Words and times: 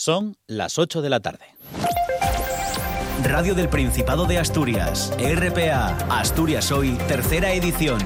Son 0.00 0.36
las 0.46 0.78
8 0.78 1.02
de 1.02 1.10
la 1.10 1.18
tarde. 1.18 1.44
Radio 3.24 3.56
del 3.56 3.68
Principado 3.68 4.26
de 4.26 4.38
Asturias, 4.38 5.12
RPA, 5.18 5.88
Asturias 6.08 6.70
Hoy, 6.70 6.96
tercera 7.08 7.52
edición. 7.52 7.98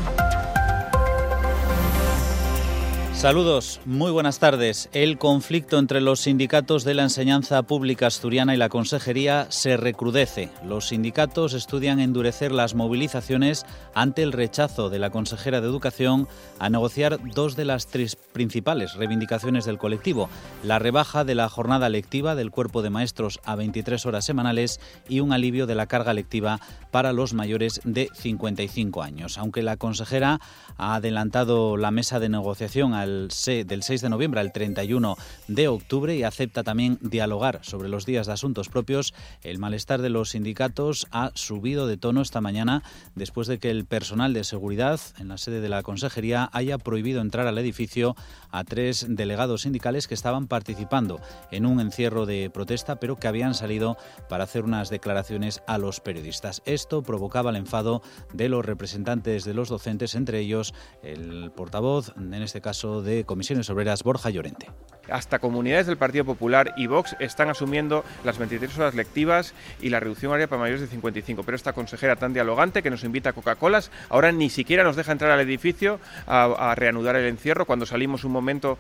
Saludos, 3.22 3.80
muy 3.84 4.10
buenas 4.10 4.40
tardes. 4.40 4.88
El 4.92 5.16
conflicto 5.16 5.78
entre 5.78 6.00
los 6.00 6.18
sindicatos 6.18 6.82
de 6.82 6.94
la 6.94 7.04
enseñanza 7.04 7.62
pública 7.62 8.08
asturiana 8.08 8.52
y 8.52 8.56
la 8.56 8.68
consejería 8.68 9.46
se 9.48 9.76
recrudece. 9.76 10.50
Los 10.66 10.88
sindicatos 10.88 11.54
estudian 11.54 12.00
endurecer 12.00 12.50
las 12.50 12.74
movilizaciones 12.74 13.64
ante 13.94 14.24
el 14.24 14.32
rechazo 14.32 14.90
de 14.90 14.98
la 14.98 15.10
consejera 15.10 15.60
de 15.60 15.68
Educación 15.68 16.26
a 16.58 16.68
negociar 16.68 17.20
dos 17.32 17.54
de 17.54 17.64
las 17.64 17.86
tres 17.86 18.16
principales 18.16 18.94
reivindicaciones 18.94 19.66
del 19.66 19.78
colectivo, 19.78 20.28
la 20.64 20.80
rebaja 20.80 21.22
de 21.22 21.36
la 21.36 21.48
jornada 21.48 21.88
lectiva 21.88 22.34
del 22.34 22.50
cuerpo 22.50 22.82
de 22.82 22.90
maestros 22.90 23.38
a 23.44 23.54
23 23.54 24.04
horas 24.04 24.24
semanales 24.24 24.80
y 25.08 25.20
un 25.20 25.32
alivio 25.32 25.68
de 25.68 25.76
la 25.76 25.86
carga 25.86 26.12
lectiva 26.12 26.58
para 26.90 27.12
los 27.12 27.34
mayores 27.34 27.80
de 27.84 28.08
55 28.14 29.00
años. 29.00 29.38
Aunque 29.38 29.62
la 29.62 29.76
consejera 29.76 30.40
ha 30.76 30.96
adelantado 30.96 31.76
la 31.76 31.92
mesa 31.92 32.18
de 32.18 32.28
negociación 32.28 32.94
al 32.94 33.11
del 33.12 33.82
6 33.82 34.00
de 34.00 34.08
noviembre 34.08 34.40
al 34.40 34.52
31 34.52 35.16
de 35.48 35.68
octubre 35.68 36.16
y 36.16 36.22
acepta 36.22 36.62
también 36.62 36.98
dialogar 37.00 37.60
sobre 37.62 37.88
los 37.88 38.06
días 38.06 38.26
de 38.26 38.32
asuntos 38.32 38.68
propios. 38.68 39.14
El 39.42 39.58
malestar 39.58 40.02
de 40.02 40.10
los 40.10 40.30
sindicatos 40.30 41.06
ha 41.10 41.30
subido 41.34 41.86
de 41.86 41.96
tono 41.96 42.22
esta 42.22 42.40
mañana 42.40 42.82
después 43.14 43.48
de 43.48 43.58
que 43.58 43.70
el 43.70 43.84
personal 43.84 44.32
de 44.32 44.44
seguridad 44.44 45.00
en 45.18 45.28
la 45.28 45.38
sede 45.38 45.60
de 45.60 45.68
la 45.68 45.82
Consejería 45.82 46.48
haya 46.52 46.78
prohibido 46.78 47.20
entrar 47.20 47.46
al 47.46 47.58
edificio 47.58 48.16
a 48.50 48.64
tres 48.64 49.06
delegados 49.08 49.62
sindicales 49.62 50.08
que 50.08 50.14
estaban 50.14 50.46
participando 50.46 51.20
en 51.50 51.66
un 51.66 51.80
encierro 51.80 52.26
de 52.26 52.50
protesta, 52.50 52.96
pero 52.96 53.16
que 53.16 53.28
habían 53.28 53.54
salido 53.54 53.96
para 54.28 54.44
hacer 54.44 54.64
unas 54.64 54.90
declaraciones 54.90 55.62
a 55.66 55.78
los 55.78 56.00
periodistas. 56.00 56.62
Esto 56.64 57.02
provocaba 57.02 57.50
el 57.50 57.56
enfado 57.56 58.02
de 58.32 58.48
los 58.48 58.64
representantes 58.64 59.44
de 59.44 59.54
los 59.54 59.68
docentes, 59.68 60.14
entre 60.14 60.40
ellos 60.40 60.74
el 61.02 61.50
portavoz, 61.50 62.12
en 62.16 62.34
este 62.34 62.60
caso 62.60 63.01
de 63.02 63.24
Comisiones 63.24 63.68
Obreras, 63.70 64.02
Borja 64.02 64.30
Llorente. 64.30 64.70
Hasta 65.10 65.40
comunidades 65.40 65.86
del 65.86 65.96
Partido 65.96 66.24
Popular 66.24 66.74
y 66.76 66.86
Vox 66.86 67.16
están 67.18 67.50
asumiendo 67.50 68.04
las 68.24 68.38
23 68.38 68.78
horas 68.78 68.94
lectivas 68.94 69.52
y 69.80 69.90
la 69.90 70.00
reducción 70.00 70.30
horaria 70.30 70.48
para 70.48 70.60
mayores 70.60 70.80
de 70.80 70.86
55. 70.86 71.42
Pero 71.42 71.56
esta 71.56 71.72
consejera 71.72 72.16
tan 72.16 72.32
dialogante 72.32 72.82
que 72.82 72.90
nos 72.90 73.04
invita 73.04 73.30
a 73.30 73.32
Coca-Colas, 73.32 73.90
ahora 74.08 74.32
ni 74.32 74.48
siquiera 74.48 74.84
nos 74.84 74.96
deja 74.96 75.12
entrar 75.12 75.30
al 75.32 75.40
edificio 75.40 75.98
a, 76.26 76.74
reanudar 76.76 77.16
el 77.16 77.26
encierro 77.26 77.66
cuando 77.66 77.84
salimos 77.84 78.24
un 78.24 78.32
momento, 78.32 78.78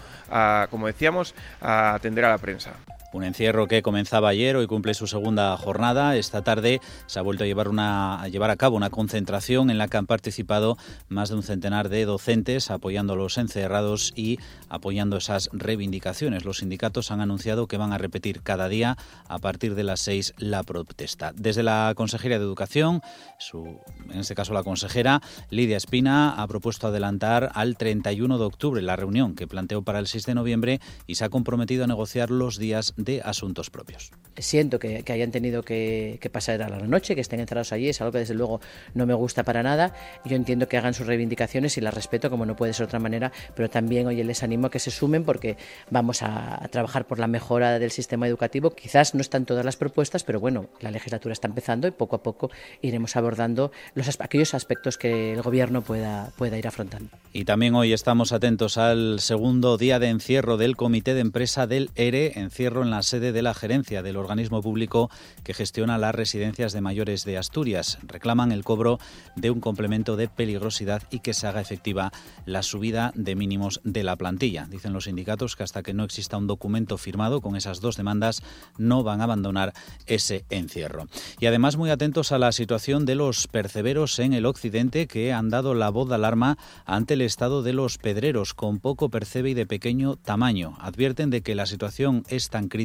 como 0.70 0.86
decíamos, 0.86 1.34
a 1.60 1.94
atender 1.94 2.24
a 2.24 2.30
la 2.30 2.38
prensa. 2.38 2.72
Un 3.12 3.24
encierro 3.24 3.68
que 3.68 3.82
comenzaba 3.82 4.30
ayer, 4.30 4.56
hoy 4.56 4.66
cumple 4.66 4.94
su 4.94 5.06
segunda 5.06 5.54
jornada. 5.58 6.16
Esta 6.16 6.40
tarde 6.40 6.80
se 7.04 7.18
ha 7.18 7.22
vuelto 7.22 7.44
a 7.44 7.46
llevar, 7.46 7.68
una, 7.68 8.22
a 8.22 8.28
llevar 8.28 8.48
a 8.48 8.56
cabo 8.56 8.74
una 8.74 8.88
concentración 8.88 9.68
en 9.68 9.76
la 9.76 9.86
que 9.86 9.98
han 9.98 10.06
participado 10.06 10.78
más 11.10 11.28
de 11.28 11.34
un 11.34 11.42
centenar 11.42 11.90
de 11.90 12.06
docentes 12.06 12.70
apoyando 12.70 13.12
a 13.12 13.16
los 13.16 13.36
encerrados 13.36 14.14
y 14.16 14.38
apoyando 14.70 15.18
esas 15.18 15.50
reivindicaciones. 15.52 16.46
Los 16.46 16.58
sindicatos 16.58 17.10
han 17.10 17.20
anunciado 17.20 17.66
que 17.66 17.76
van 17.76 17.92
a 17.92 17.98
repetir 17.98 18.40
cada 18.40 18.70
día 18.70 18.96
a 19.28 19.38
partir 19.38 19.74
de 19.74 19.84
las 19.84 20.00
seis 20.00 20.32
la 20.38 20.62
protesta. 20.62 21.32
Desde 21.36 21.62
la 21.62 21.92
Consejería 21.94 22.38
de 22.38 22.46
Educación, 22.46 23.02
su, 23.38 23.78
en 24.10 24.20
este 24.20 24.34
caso 24.34 24.54
la 24.54 24.62
consejera 24.62 25.20
Lidia 25.50 25.76
Espina, 25.76 26.42
ha 26.42 26.46
propuesto 26.48 26.86
adelantar 26.86 27.52
al 27.54 27.76
31 27.76 28.38
de 28.38 28.44
octubre 28.44 28.80
la 28.80 28.96
reunión 28.96 29.34
que 29.34 29.46
planteó 29.46 29.82
para 29.82 29.98
el 29.98 30.06
6 30.06 30.24
de 30.24 30.34
noviembre 30.34 30.80
y 31.06 31.16
se 31.16 31.26
ha 31.26 31.28
comprometido 31.28 31.84
a 31.84 31.88
negociar 31.88 32.30
los 32.30 32.56
días 32.56 32.94
de 32.96 33.01
asuntos 33.24 33.70
propios. 33.70 34.12
Siento 34.38 34.78
que, 34.78 35.04
hayan 35.08 35.30
tenido 35.30 35.62
que, 35.62 36.18
pasar 36.32 36.62
a 36.62 36.68
la 36.68 36.78
noche, 36.86 37.14
que 37.14 37.20
estén 37.20 37.40
encerrados 37.40 37.72
allí, 37.72 37.88
es 37.88 38.00
algo 38.00 38.12
que 38.12 38.18
desde 38.18 38.34
luego 38.34 38.60
no 38.94 39.04
me 39.04 39.14
gusta 39.14 39.44
para 39.44 39.62
nada. 39.62 39.94
Yo 40.24 40.36
entiendo 40.36 40.68
que 40.68 40.78
hagan 40.78 40.94
sus 40.94 41.06
reivindicaciones 41.06 41.76
y 41.76 41.80
las 41.80 41.92
respeto 41.92 42.30
como 42.30 42.46
no 42.46 42.56
puede 42.56 42.72
ser 42.72 42.86
de 42.86 42.88
otra 42.88 42.98
manera, 42.98 43.32
pero 43.54 43.68
también 43.68 44.06
oye, 44.06 44.24
les 44.24 44.42
animo 44.42 44.68
a 44.68 44.70
que 44.70 44.78
se 44.78 44.90
sumen 44.90 45.24
porque 45.24 45.56
vamos 45.90 46.22
a, 46.22 46.66
trabajar 46.70 47.06
por 47.06 47.18
la 47.18 47.26
mejora 47.26 47.78
del 47.78 47.90
sistema 47.90 48.26
educativo. 48.26 48.70
Quizás 48.70 49.14
no 49.14 49.20
están 49.20 49.44
todas 49.44 49.64
las 49.64 49.76
propuestas, 49.76 50.24
pero 50.24 50.40
bueno, 50.40 50.68
la 50.80 50.90
legislatura 50.90 51.32
está 51.32 51.48
empezando 51.48 51.86
y 51.86 51.90
poco 51.90 52.16
a 52.16 52.22
poco 52.22 52.50
iremos 52.80 53.16
abordando 53.16 53.70
los, 53.94 54.18
aquellos 54.20 54.54
aspectos 54.54 54.96
que 54.96 55.34
el 55.34 55.42
Gobierno 55.42 55.82
pueda, 55.82 56.32
pueda 56.36 56.56
ir 56.56 56.66
afrontando. 56.66 57.10
Y 57.32 57.44
también 57.44 57.74
hoy 57.74 57.92
estamos 57.92 58.32
atentos 58.32 58.78
al 58.78 59.20
segundo 59.20 59.76
día 59.76 59.98
de 59.98 60.08
encierro 60.08 60.56
del 60.56 60.76
Comité 60.76 61.14
de 61.14 61.20
Empresa 61.20 61.66
del 61.66 61.90
ERE, 61.94 62.38
encierro 62.38 62.82
en 62.82 62.90
la 62.92 63.02
sede 63.02 63.32
de 63.32 63.42
la 63.42 63.54
gerencia 63.54 64.02
del 64.02 64.16
organismo 64.16 64.62
público 64.62 65.10
que 65.44 65.54
gestiona 65.54 65.98
las 65.98 66.14
residencias 66.14 66.72
de 66.72 66.82
mayores 66.82 67.24
de 67.24 67.38
Asturias. 67.38 67.98
Reclaman 68.02 68.52
el 68.52 68.64
cobro 68.64 68.98
de 69.34 69.50
un 69.50 69.60
complemento 69.60 70.14
de 70.16 70.28
peligrosidad 70.28 71.02
y 71.10 71.20
que 71.20 71.32
se 71.32 71.46
haga 71.46 71.62
efectiva 71.62 72.12
la 72.44 72.62
subida 72.62 73.12
de 73.14 73.34
mínimos 73.34 73.80
de 73.82 74.04
la 74.04 74.16
plantilla. 74.16 74.66
Dicen 74.68 74.92
los 74.92 75.04
sindicatos 75.04 75.56
que 75.56 75.62
hasta 75.62 75.82
que 75.82 75.94
no 75.94 76.04
exista 76.04 76.36
un 76.36 76.46
documento 76.46 76.98
firmado 76.98 77.40
con 77.40 77.56
esas 77.56 77.80
dos 77.80 77.96
demandas 77.96 78.42
no 78.76 79.02
van 79.02 79.22
a 79.22 79.24
abandonar 79.24 79.72
ese 80.06 80.44
encierro. 80.50 81.08
Y 81.40 81.46
además 81.46 81.76
muy 81.76 81.88
atentos 81.88 82.30
a 82.30 82.38
la 82.38 82.52
situación 82.52 83.06
de 83.06 83.14
los 83.14 83.48
perceberos 83.48 84.18
en 84.18 84.34
el 84.34 84.44
occidente 84.44 85.06
que 85.06 85.32
han 85.32 85.48
dado 85.48 85.74
la 85.74 85.88
voz 85.88 86.10
de 86.10 86.16
alarma 86.16 86.58
ante 86.84 87.14
el 87.14 87.22
estado 87.22 87.62
de 87.62 87.72
los 87.72 87.96
pedreros 87.96 88.52
con 88.52 88.80
poco 88.80 89.08
percebe 89.08 89.50
y 89.50 89.54
de 89.54 89.66
pequeño 89.66 90.16
tamaño. 90.16 90.76
Advierten 90.78 91.30
de 91.30 91.40
que 91.40 91.54
la 91.54 91.64
situación 91.64 92.24
es 92.28 92.50
tan 92.50 92.68
crítica 92.68 92.81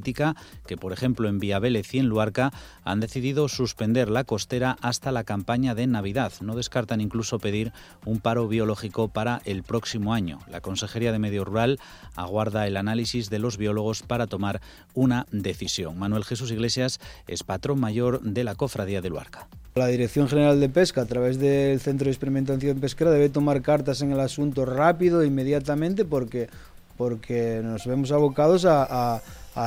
que, 0.66 0.78
por 0.78 0.94
ejemplo, 0.94 1.28
en 1.28 1.40
Vélez 1.60 1.94
y 1.94 2.00
en 2.00 2.08
Luarca 2.08 2.52
han 2.84 3.00
decidido 3.00 3.48
suspender 3.48 4.10
la 4.10 4.24
costera 4.24 4.78
hasta 4.82 5.12
la 5.12 5.24
campaña 5.24 5.76
de 5.76 5.88
Navidad. 5.88 6.32
No 6.42 6.56
descartan 6.56 7.02
incluso 7.02 7.40
pedir 7.40 7.72
un 8.06 8.20
paro 8.20 8.48
biológico 8.48 9.08
para 9.08 9.42
el 9.46 9.64
próximo 9.64 10.14
año. 10.14 10.40
La 10.50 10.62
Consejería 10.62 11.12
de 11.12 11.20
Medio 11.20 11.46
Rural 11.46 11.80
aguarda 12.16 12.68
el 12.68 12.78
análisis 12.78 13.30
de 13.30 13.40
los 13.40 13.58
biólogos 13.58 14.04
para 14.04 14.28
tomar 14.28 14.62
una 14.94 15.26
decisión. 15.32 15.98
Manuel 15.98 16.26
Jesús 16.26 16.52
Iglesias 16.52 17.00
es 17.28 17.44
patrón 17.44 17.80
mayor 17.80 18.22
de 18.22 18.44
la 18.44 18.56
Cofradía 18.56 19.02
de 19.02 19.10
Luarca. 19.10 19.48
La 19.76 19.88
Dirección 19.88 20.28
General 20.28 20.60
de 20.60 20.70
Pesca, 20.70 21.02
a 21.02 21.06
través 21.06 21.38
del 21.38 21.80
Centro 21.80 22.06
de 22.06 22.12
Experimentación 22.12 22.80
Pesquera, 22.80 23.12
debe 23.12 23.30
tomar 23.30 23.62
cartas 23.62 24.02
en 24.02 24.12
el 24.12 24.20
asunto 24.20 24.66
rápido 24.66 25.22
e 25.22 25.28
inmediatamente 25.28 26.04
porque, 26.04 26.50
porque 26.98 27.62
nos 27.64 27.86
vemos 27.86 28.12
abocados 28.12 28.66
a 28.66 29.22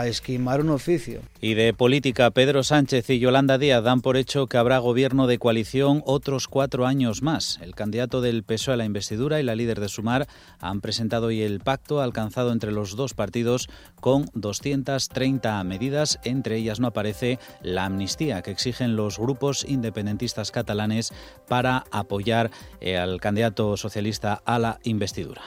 esquimar 0.07 0.61
un 0.61 0.71
oficio. 0.71 1.21
Y 1.41 1.55
de 1.55 1.73
política, 1.75 2.31
Pedro 2.31 2.63
Sánchez 2.63 3.11
y 3.11 3.19
Yolanda 3.19 3.59
Díaz 3.59 3.83
dan 3.83 4.01
por 4.01 4.17
hecho 4.17 4.47
que 4.47 4.57
habrá 4.57 4.79
gobierno 4.79 5.27
de 5.27 5.39
coalición 5.39 6.03
otros 6.07 6.49
cuatro 6.49 6.87
años 6.87 7.23
más. 7.23 7.59
El 7.63 7.75
candidato 7.75 8.21
del 8.21 8.45
PSOE 8.45 8.75
a 8.75 8.77
la 8.77 8.85
investidura 8.85 9.41
y 9.41 9.43
la 9.43 9.55
líder 9.55 9.81
de 9.81 9.89
Sumar 9.89 10.27
han 10.61 10.81
presentado 10.81 11.27
hoy 11.27 11.43
el 11.43 11.61
pacto 11.61 12.01
alcanzado 12.01 12.53
entre 12.53 12.73
los 12.73 12.97
dos 12.97 13.15
partidos 13.15 13.69
con 14.01 14.27
230 14.35 15.63
medidas. 15.65 16.19
Entre 16.25 16.57
ellas 16.57 16.81
no 16.81 16.89
aparece 16.89 17.39
la 17.63 17.85
amnistía 17.85 18.43
que 18.43 18.51
exigen 18.51 18.97
los 18.97 19.19
grupos 19.19 19.65
independentistas 19.69 20.51
catalanes 20.51 21.13
para 21.49 21.85
apoyar 21.91 22.51
eh, 22.81 22.97
al 22.97 23.21
candidato 23.21 23.77
socialista 23.77 24.41
a 24.45 24.59
la 24.59 24.79
investidura. 24.85 25.43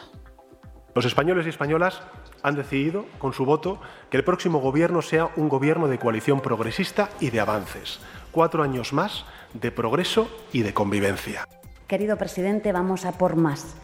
Los 0.95 1.05
españoles 1.05 1.47
y 1.47 1.49
españolas 1.49 2.01
han 2.43 2.55
decidido, 2.55 3.05
con 3.17 3.33
su 3.33 3.45
voto, 3.45 3.79
que 4.09 4.17
el 4.17 4.23
próximo 4.23 4.59
gobierno 4.59 5.01
sea 5.01 5.29
un 5.35 5.49
gobierno 5.49 5.87
de 5.87 5.97
coalición 5.97 6.41
progresista 6.41 7.09
y 7.19 7.29
de 7.29 7.39
avances. 7.39 7.99
Cuatro 8.31 8.61
años 8.61 8.93
más 8.93 9.25
de 9.53 9.71
progreso 9.71 10.29
y 10.51 10.61
de 10.61 10.73
convivencia. 10.73 11.47
Querido 11.87 12.17
presidente, 12.17 12.71
vamos 12.71 13.05
a 13.05 13.13
por 13.13 13.35
más. 13.35 13.75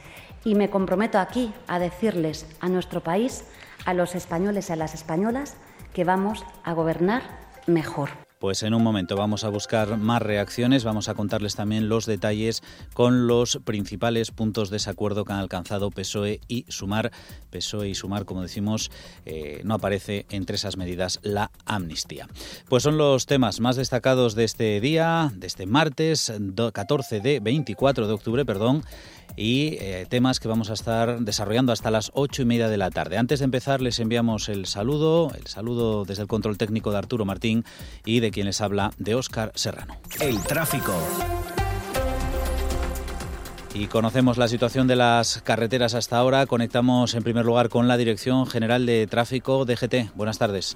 Y 0.43 0.55
me 0.55 0.69
comprometo 0.69 1.19
aquí 1.19 1.53
a 1.67 1.79
decirles 1.79 2.45
a 2.59 2.69
nuestro 2.69 3.01
país, 3.01 3.45
a 3.85 3.93
los 3.93 4.15
españoles 4.15 4.69
y 4.69 4.73
a 4.73 4.75
las 4.75 4.93
españolas, 4.93 5.57
que 5.93 6.03
vamos 6.03 6.45
a 6.63 6.73
gobernar 6.73 7.23
mejor. 7.67 8.28
Pues 8.39 8.63
en 8.63 8.73
un 8.73 8.81
momento 8.81 9.17
vamos 9.17 9.43
a 9.43 9.49
buscar 9.49 9.97
más 9.97 10.21
reacciones, 10.21 10.85
vamos 10.85 11.09
a 11.09 11.13
contarles 11.13 11.55
también 11.55 11.89
los 11.89 12.05
detalles 12.05 12.63
con 12.93 13.27
los 13.27 13.59
principales 13.65 14.31
puntos 14.31 14.69
de 14.69 14.75
desacuerdo 14.79 15.25
que 15.25 15.33
han 15.33 15.39
alcanzado 15.39 15.91
PSOE 15.91 16.39
y 16.47 16.63
Sumar. 16.69 17.11
PSOE 17.49 17.89
y 17.89 17.95
Sumar, 17.95 18.23
como 18.23 18.41
decimos, 18.41 18.91
eh, 19.25 19.59
no 19.65 19.73
aparece 19.73 20.25
entre 20.29 20.55
esas 20.55 20.77
medidas 20.77 21.19
la 21.21 21.51
amnistía. 21.65 22.29
Pues 22.69 22.83
son 22.83 22.97
los 22.97 23.25
temas 23.25 23.59
más 23.59 23.75
destacados 23.75 24.35
de 24.35 24.45
este 24.45 24.79
día, 24.79 25.33
de 25.35 25.47
este 25.47 25.65
martes 25.65 26.31
14 26.71 27.19
de 27.19 27.41
24 27.41 28.07
de 28.07 28.13
octubre, 28.13 28.45
perdón 28.45 28.85
y 29.35 29.77
eh, 29.79 30.05
temas 30.09 30.39
que 30.39 30.47
vamos 30.47 30.69
a 30.69 30.73
estar 30.73 31.19
desarrollando 31.19 31.71
hasta 31.71 31.91
las 31.91 32.11
ocho 32.13 32.41
y 32.41 32.45
media 32.45 32.69
de 32.69 32.77
la 32.77 32.91
tarde. 32.91 33.17
Antes 33.17 33.39
de 33.39 33.45
empezar 33.45 33.81
les 33.81 33.99
enviamos 33.99 34.49
el 34.49 34.65
saludo, 34.65 35.31
el 35.35 35.47
saludo 35.47 36.05
desde 36.05 36.23
el 36.23 36.27
control 36.27 36.57
técnico 36.57 36.91
de 36.91 36.97
Arturo 36.97 37.25
Martín 37.25 37.65
y 38.05 38.19
de 38.19 38.31
quien 38.31 38.45
les 38.45 38.61
habla 38.61 38.91
de 38.97 39.15
Óscar 39.15 39.51
Serrano. 39.55 39.95
El 40.19 40.41
tráfico. 40.43 40.93
Y 43.73 43.87
conocemos 43.87 44.37
la 44.37 44.47
situación 44.47 44.87
de 44.87 44.95
las 44.95 45.41
carreteras 45.43 45.93
hasta 45.93 46.17
ahora. 46.17 46.45
Conectamos 46.47 47.13
en 47.13 47.23
primer 47.23 47.45
lugar 47.45 47.69
con 47.69 47.87
la 47.87 47.97
Dirección 47.97 48.47
General 48.47 48.85
de 48.85 49.05
Tráfico 49.07 49.63
DGT. 49.63 50.15
Buenas 50.15 50.39
tardes. 50.39 50.75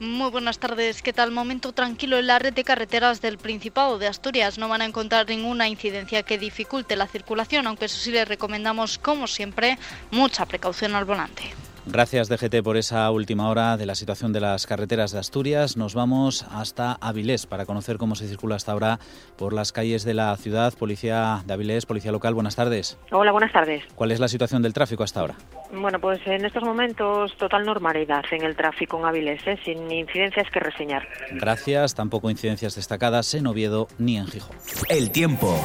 Muy 0.00 0.30
buenas 0.30 0.60
tardes. 0.60 1.02
¿Qué 1.02 1.12
tal? 1.12 1.32
Momento 1.32 1.72
tranquilo 1.72 2.18
en 2.18 2.28
la 2.28 2.38
red 2.38 2.52
de 2.52 2.62
carreteras 2.62 3.20
del 3.20 3.36
Principado 3.36 3.98
de 3.98 4.06
Asturias. 4.06 4.56
No 4.56 4.68
van 4.68 4.80
a 4.80 4.84
encontrar 4.84 5.28
ninguna 5.28 5.66
incidencia 5.66 6.22
que 6.22 6.38
dificulte 6.38 6.94
la 6.94 7.08
circulación, 7.08 7.66
aunque 7.66 7.86
eso 7.86 7.98
sí 7.98 8.12
les 8.12 8.28
recomendamos, 8.28 8.98
como 8.98 9.26
siempre, 9.26 9.76
mucha 10.12 10.46
precaución 10.46 10.94
al 10.94 11.04
volante. 11.04 11.52
Gracias 11.90 12.28
DGT 12.28 12.62
por 12.62 12.76
esa 12.76 13.10
última 13.10 13.48
hora 13.48 13.78
de 13.78 13.86
la 13.86 13.94
situación 13.94 14.30
de 14.30 14.40
las 14.40 14.66
carreteras 14.66 15.10
de 15.10 15.20
Asturias. 15.20 15.78
Nos 15.78 15.94
vamos 15.94 16.44
hasta 16.52 16.92
Avilés 17.00 17.46
para 17.46 17.64
conocer 17.64 17.96
cómo 17.96 18.14
se 18.14 18.28
circula 18.28 18.56
hasta 18.56 18.72
ahora 18.72 18.98
por 19.38 19.54
las 19.54 19.72
calles 19.72 20.04
de 20.04 20.12
la 20.12 20.36
ciudad. 20.36 20.74
Policía 20.78 21.42
de 21.46 21.54
Avilés, 21.54 21.86
Policía 21.86 22.12
Local, 22.12 22.34
buenas 22.34 22.56
tardes. 22.56 22.98
Hola, 23.10 23.32
buenas 23.32 23.52
tardes. 23.52 23.82
¿Cuál 23.94 24.12
es 24.12 24.20
la 24.20 24.28
situación 24.28 24.60
del 24.60 24.74
tráfico 24.74 25.02
hasta 25.02 25.20
ahora? 25.20 25.36
Bueno, 25.72 25.98
pues 25.98 26.20
en 26.26 26.44
estos 26.44 26.62
momentos 26.62 27.34
total 27.38 27.64
normalidad 27.64 28.22
en 28.32 28.44
el 28.44 28.54
tráfico 28.54 28.98
en 28.98 29.06
Avilés, 29.06 29.46
¿eh? 29.46 29.58
sin 29.64 29.90
incidencias 29.90 30.50
que 30.50 30.60
reseñar. 30.60 31.08
Gracias, 31.32 31.94
tampoco 31.94 32.28
incidencias 32.28 32.74
destacadas 32.74 33.32
en 33.32 33.46
Oviedo 33.46 33.88
ni 33.96 34.18
en 34.18 34.26
Gijón. 34.26 34.56
El 34.90 35.10
tiempo. 35.10 35.58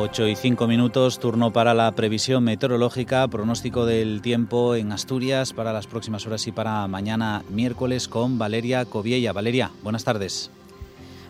8 0.00 0.28
y 0.28 0.36
5 0.36 0.68
minutos, 0.68 1.18
turno 1.18 1.52
para 1.52 1.74
la 1.74 1.90
previsión 1.90 2.44
meteorológica, 2.44 3.26
pronóstico 3.26 3.84
del 3.84 4.22
tiempo 4.22 4.76
en 4.76 4.92
Asturias 4.92 5.52
para 5.52 5.72
las 5.72 5.88
próximas 5.88 6.24
horas 6.24 6.46
y 6.46 6.52
para 6.52 6.86
mañana 6.86 7.42
miércoles 7.50 8.06
con 8.06 8.38
Valeria 8.38 8.84
Coviella. 8.84 9.32
Valeria, 9.32 9.72
buenas 9.82 10.04
tardes. 10.04 10.52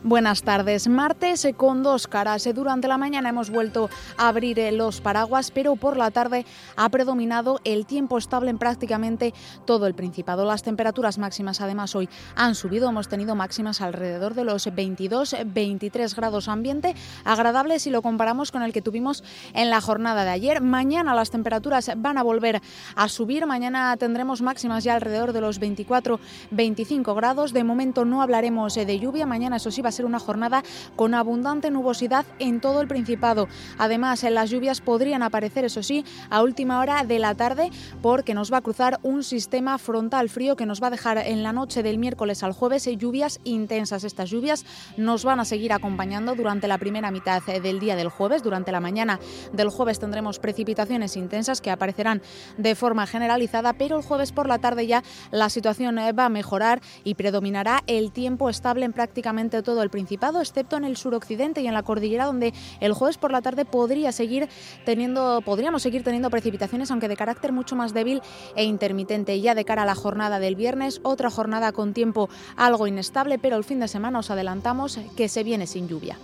Buenas 0.05 0.45
tardes. 0.45 0.87
Martes 0.87 1.45
eh, 1.45 1.55
con 1.55 1.83
dos 1.83 2.07
caras. 2.07 2.47
Eh, 2.47 2.53
durante 2.53 2.87
la 2.87 2.99
mañana 2.99 3.31
hemos 3.31 3.51
vuelto 3.51 3.91
a 4.17 4.29
abrir 4.29 4.61
eh, 4.61 4.71
los 4.71 5.01
paraguas, 5.01 5.51
pero 5.51 5.75
por 5.75 5.97
la 5.97 6.13
tarde 6.13 6.47
ha 6.77 6.89
predominado 6.89 7.59
el 7.65 7.85
tiempo 7.85 8.17
estable 8.17 8.51
en 8.51 8.59
prácticamente 8.59 9.35
todo 9.65 9.89
el 9.89 9.95
Principado. 9.95 10.45
Las 10.45 10.63
temperaturas 10.63 11.19
máximas 11.19 11.61
además 11.61 11.97
hoy 11.97 12.09
han 12.37 12.55
subido. 12.55 12.89
Hemos 12.89 13.09
tenido 13.09 13.35
máximas 13.35 13.81
alrededor 13.81 14.35
de 14.35 14.45
los 14.45 14.69
22-23 14.69 16.15
grados 16.15 16.47
ambiente 16.47 16.95
agradable 17.25 17.81
si 17.81 17.91
lo 17.91 18.01
comparamos 18.01 18.53
con 18.53 18.63
el 18.63 18.73
que 18.73 18.83
tuvimos 18.83 19.25
en 19.53 19.69
la 19.69 19.81
jornada 19.81 20.23
de 20.23 20.31
ayer. 20.31 20.61
Mañana 20.61 21.13
las 21.13 21.31
temperaturas 21.31 21.91
van 21.97 22.19
a 22.19 22.23
volver 22.23 22.63
a 22.95 23.09
subir. 23.09 23.47
Mañana 23.47 23.97
tendremos 23.97 24.43
máximas 24.43 24.85
ya 24.85 24.95
alrededor 24.95 25.33
de 25.33 25.41
los 25.41 25.61
24-25 25.61 27.17
grados. 27.17 27.53
De 27.53 27.65
momento 27.65 28.05
no 28.05 28.23
hablaremos 28.23 28.77
de 28.77 28.99
lluvia. 29.01 29.27
Mañana 29.27 29.57
eso 29.57 29.73
sí 29.73 29.83
va 29.89 29.91
a 29.91 29.93
ser 29.93 30.05
una 30.05 30.19
jornada 30.19 30.63
con 30.97 31.15
abundante 31.15 31.71
nubosidad 31.71 32.27
en 32.39 32.61
todo 32.61 32.83
el 32.83 32.89
Principado. 32.89 33.49
Además, 33.79 34.23
las 34.23 34.51
lluvias 34.51 34.83
podrían 34.83 35.23
aparecer, 35.23 35.65
eso 35.65 35.83
sí, 35.83 36.05
a 36.29 36.43
última 36.43 36.81
hora 36.81 37.05
de 37.05 37.19
la 37.19 37.35
tarde 37.35 37.71
porque 38.03 38.35
nos 38.35 38.53
va 38.53 38.59
a 38.59 38.61
cruzar 38.61 39.01
un 39.03 39.23
sistema 39.23 39.79
frontal 39.79 40.29
frío 40.29 40.57
que 40.57 40.67
nos 40.67 40.83
va 40.83 40.89
a 40.89 40.91
dejar 40.91 41.17
en 41.19 41.43
la 41.43 41.55
noche 41.55 41.83
del 41.83 41.97
miércoles 41.97 42.43
al 42.43 42.53
jueves 42.53 42.85
lluvias 42.99 43.41
intensas. 43.45 44.05
Estas 44.05 44.29
lluvias 44.29 44.67
nos 44.99 45.25
van 45.25 45.41
a 45.41 45.47
seguir 45.47 45.73
acompañando 45.73 46.35
durante 46.35 46.69
la 46.69 46.77
primera 46.77 47.11
mitad 47.11 47.43
del 47.43 47.81
día 47.81 47.97
del 47.97 48.11
jueves. 48.11 48.43
Durante 48.43 48.73
la 48.73 48.81
mañana 48.81 49.19
del 49.53 49.71
jueves 49.71 49.99
tendremos 49.99 50.39
precipitaciones 50.39 51.17
intensas 51.17 51.63
que 51.63 51.71
aparecerán 51.71 52.21
de 52.59 52.75
forma 52.75 53.07
generalizada, 53.07 53.73
pero 53.73 53.97
el 53.97 54.03
jueves 54.03 54.33
por 54.33 54.49
la 54.49 54.59
tarde 54.59 54.87
ya 54.87 55.03
la 55.31 55.49
situación 55.49 55.97
va 55.97 56.27
a 56.27 56.29
mejorar 56.29 56.83
y 57.05 57.15
predominará 57.15 57.83
el 57.87 58.13
tiempo 58.13 58.51
estable 58.51 58.85
en 58.85 58.93
prácticamente 58.93 59.63
todo 59.63 59.78
el 59.83 59.91
Principado, 59.91 60.41
excepto 60.41 60.77
en 60.77 60.85
el 60.85 60.97
suroccidente 60.97 61.61
y 61.61 61.67
en 61.67 61.75
la 61.75 61.83
cordillera, 61.83 62.27
donde 62.27 62.53
el 62.81 62.93
jueves 62.93 63.19
por 63.19 63.33
la 63.33 63.43
tarde 63.43 63.65
podría 63.65 64.13
seguir 64.13 64.49
teniendo, 64.85 65.41
podríamos 65.43 65.83
seguir 65.83 66.05
teniendo 66.05 66.31
precipitaciones, 66.31 66.91
aunque 66.91 67.09
de 67.09 67.17
carácter 67.17 67.53
mucho 67.53 67.77
más 67.77 67.95
débil 67.95 68.23
e 68.57 68.65
intermitente. 68.65 69.41
Ya 69.41 69.55
de 69.55 69.65
cara 69.65 69.83
a 69.83 69.87
la 69.87 69.95
jornada 69.95 70.39
del 70.39 70.57
viernes, 70.57 71.01
otra 71.03 71.31
jornada 71.31 71.73
con 71.73 71.95
tiempo 71.95 72.29
algo 72.57 72.87
inestable, 72.87 73.39
pero 73.39 73.57
el 73.57 73.65
fin 73.65 73.81
de 73.81 73.89
semana 73.89 74.19
os 74.21 74.31
adelantamos 74.31 74.99
que 75.17 75.29
se 75.29 75.45
viene 75.45 75.67
sin 75.67 75.89
lluvia. 75.89 76.19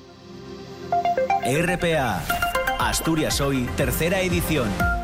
RPA, 1.44 2.22
Asturias 2.78 3.40
Hoy, 3.40 3.68
tercera 3.76 4.20
edición. 4.20 5.03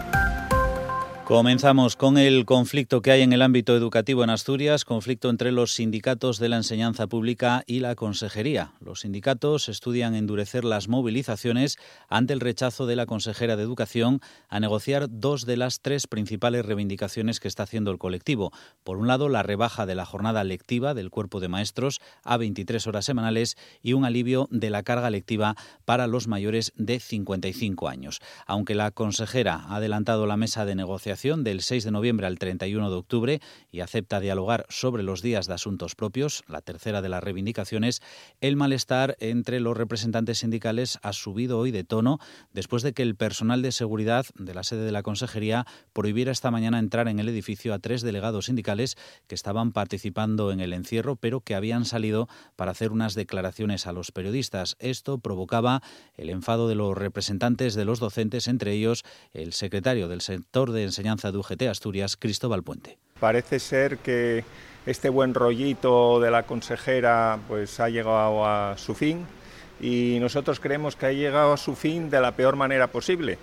Comenzamos 1.31 1.95
con 1.95 2.19
el 2.19 2.45
conflicto 2.45 3.03
que 3.03 3.13
hay 3.13 3.23
en 3.23 3.33
el 3.33 3.43
ámbito 3.43 3.77
educativo 3.77 4.25
en 4.25 4.31
Asturias, 4.31 4.85
conflicto 4.85 5.31
entre 5.31 5.53
los 5.53 5.73
sindicatos 5.73 6.41
de 6.41 6.49
la 6.49 6.57
enseñanza 6.57 7.07
pública 7.07 7.63
y 7.69 7.79
la 7.79 7.95
consejería. 7.95 8.73
Los 8.81 9.03
sindicatos 9.03 9.69
estudian 9.69 10.17
endurecer 10.17 10.65
las 10.65 10.89
movilizaciones 10.89 11.79
ante 12.09 12.33
el 12.33 12.41
rechazo 12.41 12.87
de 12.87 12.97
la 12.97 13.07
consejera 13.07 13.55
de 13.55 13.63
Educación 13.63 14.19
a 14.49 14.59
negociar 14.59 15.07
dos 15.09 15.47
de 15.47 15.57
las 15.57 15.83
tres 15.83 16.09
principales 16.09 16.67
reivindicaciones 16.67 17.39
que 17.39 17.47
está 17.47 17.63
haciendo 17.63 17.93
el 17.93 17.99
colectivo. 17.99 18.51
Por 18.83 18.97
un 18.97 19.07
lado, 19.07 19.29
la 19.29 19.45
rebaja 19.45 19.87
de 19.87 19.95
la 19.95 20.07
jornada 20.07 20.43
lectiva 20.43 20.95
del 20.95 21.11
cuerpo 21.11 21.39
de 21.39 21.47
maestros 21.47 22.01
a 22.25 22.39
23 22.39 22.85
horas 22.89 23.05
semanales 23.05 23.57
y 23.85 23.93
un 23.93 24.05
alivio 24.05 24.49
de 24.51 24.71
la 24.71 24.83
carga 24.83 25.11
lectiva 25.11 25.55
para 25.85 26.09
los 26.09 26.27
mayores 26.27 26.73
de 26.75 26.99
55 26.99 27.87
años. 27.87 28.19
Aunque 28.49 28.75
la 28.75 28.91
consejera 28.91 29.67
ha 29.69 29.77
adelantado 29.77 30.27
la 30.27 30.37
mesa 30.37 30.65
de 30.65 30.75
negociación 30.75 31.20
del 31.21 31.61
6 31.61 31.85
de 31.85 31.91
noviembre 31.91 32.27
al 32.27 32.39
31 32.39 32.89
de 32.89 32.97
octubre 32.97 33.41
y 33.71 33.81
acepta 33.81 34.21
dialogar 34.21 34.65
sobre 34.71 35.03
los 35.03 35.21
días 35.21 35.47
de 35.47 35.53
asuntos 35.53 35.95
propios, 35.95 36.43
la 36.49 36.63
tercera 36.63 37.03
de 37.03 37.11
las 37.11 37.23
reivindicaciones, 37.23 38.01
el 38.41 38.57
malestar 38.57 39.19
entre 39.21 39.61
los 39.61 39.77
representantes 39.77 40.39
sindicales 40.39 40.99
ha 41.03 41.13
subido 41.13 41.59
hoy 41.59 41.73
de 41.73 41.85
tono 41.85 42.21
después 42.55 42.83
de 42.83 42.95
que 42.95 43.03
el 43.03 43.17
personal 43.17 43.61
de 43.61 43.71
seguridad 43.71 44.25
de 44.35 44.55
la 44.55 44.65
sede 44.65 44.83
de 44.83 44.93
la 44.93 45.03
Consejería 45.03 45.67
prohibiera 45.93 46.33
esta 46.33 46.51
mañana 46.51 46.79
entrar 46.79 47.07
en 47.07 47.21
el 47.21 47.29
edificio 47.29 47.75
a 47.75 47.81
tres 47.81 48.01
delegados 48.01 48.47
sindicales 48.47 48.97
que 49.27 49.35
estaban 49.35 49.73
participando 49.73 50.53
en 50.53 50.61
el 50.61 50.73
encierro, 50.73 51.17
pero 51.17 51.43
que 51.43 51.55
habían 51.55 51.85
salido 51.85 52.29
para 52.57 52.71
hacer 52.71 52.93
unas 52.93 53.15
declaraciones 53.15 53.87
a 53.87 53.93
los 53.93 54.11
periodistas. 54.11 54.77
Esto 54.79 55.19
provocaba 55.19 55.83
el 56.17 56.31
enfado 56.31 56.67
de 56.67 56.77
los 56.77 56.97
representantes 56.97 57.75
de 57.75 57.85
los 57.85 58.01
docentes, 58.01 58.49
entre 58.49 58.73
ellos 58.73 59.05
el 59.35 59.53
secretario 59.53 60.09
del 60.09 60.23
sector 60.23 60.73
de 60.73 60.85
enseñanza 60.85 61.10
de 61.17 61.39
UGT 61.39 61.63
Asturias, 61.63 62.17
Cristóbal 62.17 62.63
Puente. 62.63 62.99
Parece 63.19 63.59
ser 63.59 63.99
que 63.99 64.45
este 64.87 65.09
buen 65.09 65.35
rollito 65.35 66.21
de 66.21 66.31
la 66.31 66.45
consejera 66.45 67.39
pues 67.49 67.81
ha 67.81 67.89
llegado 67.89 68.47
a 68.47 68.77
su 68.79 68.95
fin 68.95 69.27
y 69.81 70.19
nosotros 70.21 70.61
creemos 70.61 70.95
que 70.95 71.07
ha 71.07 71.13
llegado 71.13 71.53
a 71.53 71.57
su 71.57 71.75
fin 71.75 72.11
de 72.11 72.21
la 72.21 72.33
peor 72.33 72.57
manera 72.57 72.87
posible 72.87 73.39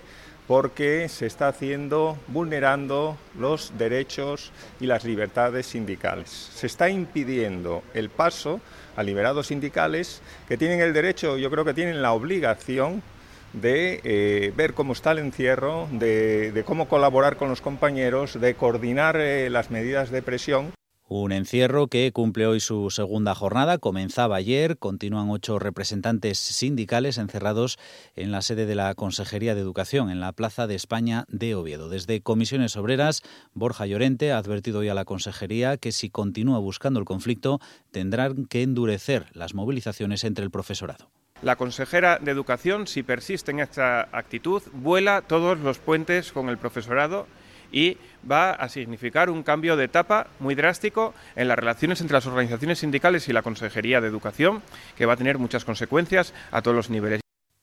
porque 0.46 1.10
se 1.10 1.26
está 1.26 1.48
haciendo 1.48 2.16
vulnerando 2.28 3.18
los 3.38 3.72
derechos 3.76 4.50
y 4.80 4.86
las 4.86 5.04
libertades 5.04 5.66
sindicales. 5.66 6.30
Se 6.30 6.66
está 6.66 6.88
impidiendo 6.88 7.82
el 7.92 8.08
paso 8.08 8.60
a 8.96 9.02
liberados 9.02 9.48
sindicales 9.48 10.22
que 10.48 10.56
tienen 10.56 10.80
el 10.80 10.94
derecho, 10.94 11.36
yo 11.36 11.50
creo 11.50 11.66
que 11.66 11.74
tienen 11.74 12.00
la 12.00 12.12
obligación 12.12 13.02
de 13.52 14.00
eh, 14.04 14.52
ver 14.56 14.74
cómo 14.74 14.92
está 14.92 15.12
el 15.12 15.18
encierro, 15.18 15.88
de, 15.92 16.62
cómo 16.66 16.88
colaborar 16.88 17.36
con 17.36 17.48
los 17.48 17.60
compañeros, 17.60 18.40
de 18.40 18.54
coordinar 18.54 19.16
eh, 19.16 19.50
las 19.50 19.70
medidas 19.70 20.10
de 20.10 20.22
presión. 20.22 20.72
Un 21.10 21.32
encierro 21.32 21.86
que 21.86 22.12
cumple 22.12 22.46
hoy 22.46 22.60
su 22.60 22.90
segunda 22.90 23.34
jornada. 23.34 23.78
Comenzaba 23.78 24.36
ayer. 24.36 24.76
Continúan 24.76 25.30
ocho 25.30 25.58
representantes 25.58 26.38
sindicales 26.38 27.16
encerrados 27.16 27.78
en 28.14 28.30
la 28.30 28.42
sede 28.42 28.66
de 28.66 28.74
la 28.74 28.94
Consejería 28.94 29.54
de 29.54 29.62
Educación, 29.62 30.10
en 30.10 30.20
la 30.20 30.32
Plaza 30.32 30.66
de 30.66 30.74
España 30.74 31.24
de 31.28 31.54
Oviedo. 31.54 31.88
Desde 31.88 32.20
Comisiones 32.20 32.76
Obreras, 32.76 33.22
Borja 33.54 33.86
Llorente 33.86 34.32
ha 34.32 34.38
advertido 34.38 34.80
hoy 34.80 34.90
a 34.90 34.94
la 34.94 35.06
Consejería 35.06 35.78
que 35.78 35.92
si 35.92 36.10
continúa 36.10 36.58
buscando 36.58 37.00
el 37.00 37.06
conflicto, 37.06 37.58
tendrán 37.90 38.44
que 38.44 38.62
endurecer 38.62 39.28
las 39.32 39.54
movilizaciones 39.54 40.24
entre 40.24 40.44
el 40.44 40.50
profesorado. 40.50 41.10
La 41.40 41.54
consejera 41.54 42.18
de 42.20 42.32
Educación, 42.32 42.88
si 42.88 43.04
persiste 43.04 43.52
en 43.52 43.60
esta 43.60 44.08
actitud, 44.10 44.60
vuela 44.72 45.22
todos 45.22 45.58
los 45.58 45.78
puentes 45.78 46.32
con 46.32 46.48
el 46.48 46.58
profesorado 46.58 47.28
y 47.70 47.96
va 48.28 48.50
a 48.50 48.68
significar 48.68 49.30
un 49.30 49.44
cambio 49.44 49.76
de 49.76 49.84
etapa 49.84 50.26
muy 50.40 50.56
drástico 50.56 51.14
en 51.36 51.46
las 51.46 51.58
relaciones 51.58 52.00
entre 52.00 52.14
las 52.14 52.26
organizaciones 52.26 52.80
sindicales 52.80 53.28
y 53.28 53.32
la 53.32 53.42
Consejería 53.42 54.00
de 54.00 54.08
Educación, 54.08 54.62
que 54.96 55.06
va 55.06 55.12
a 55.12 55.16
tener 55.16 55.38
muchas 55.38 55.64
consecuencias 55.64 56.34
a 56.50 56.60
todos 56.60 56.76
los 56.76 56.90
niveles. 56.90 57.20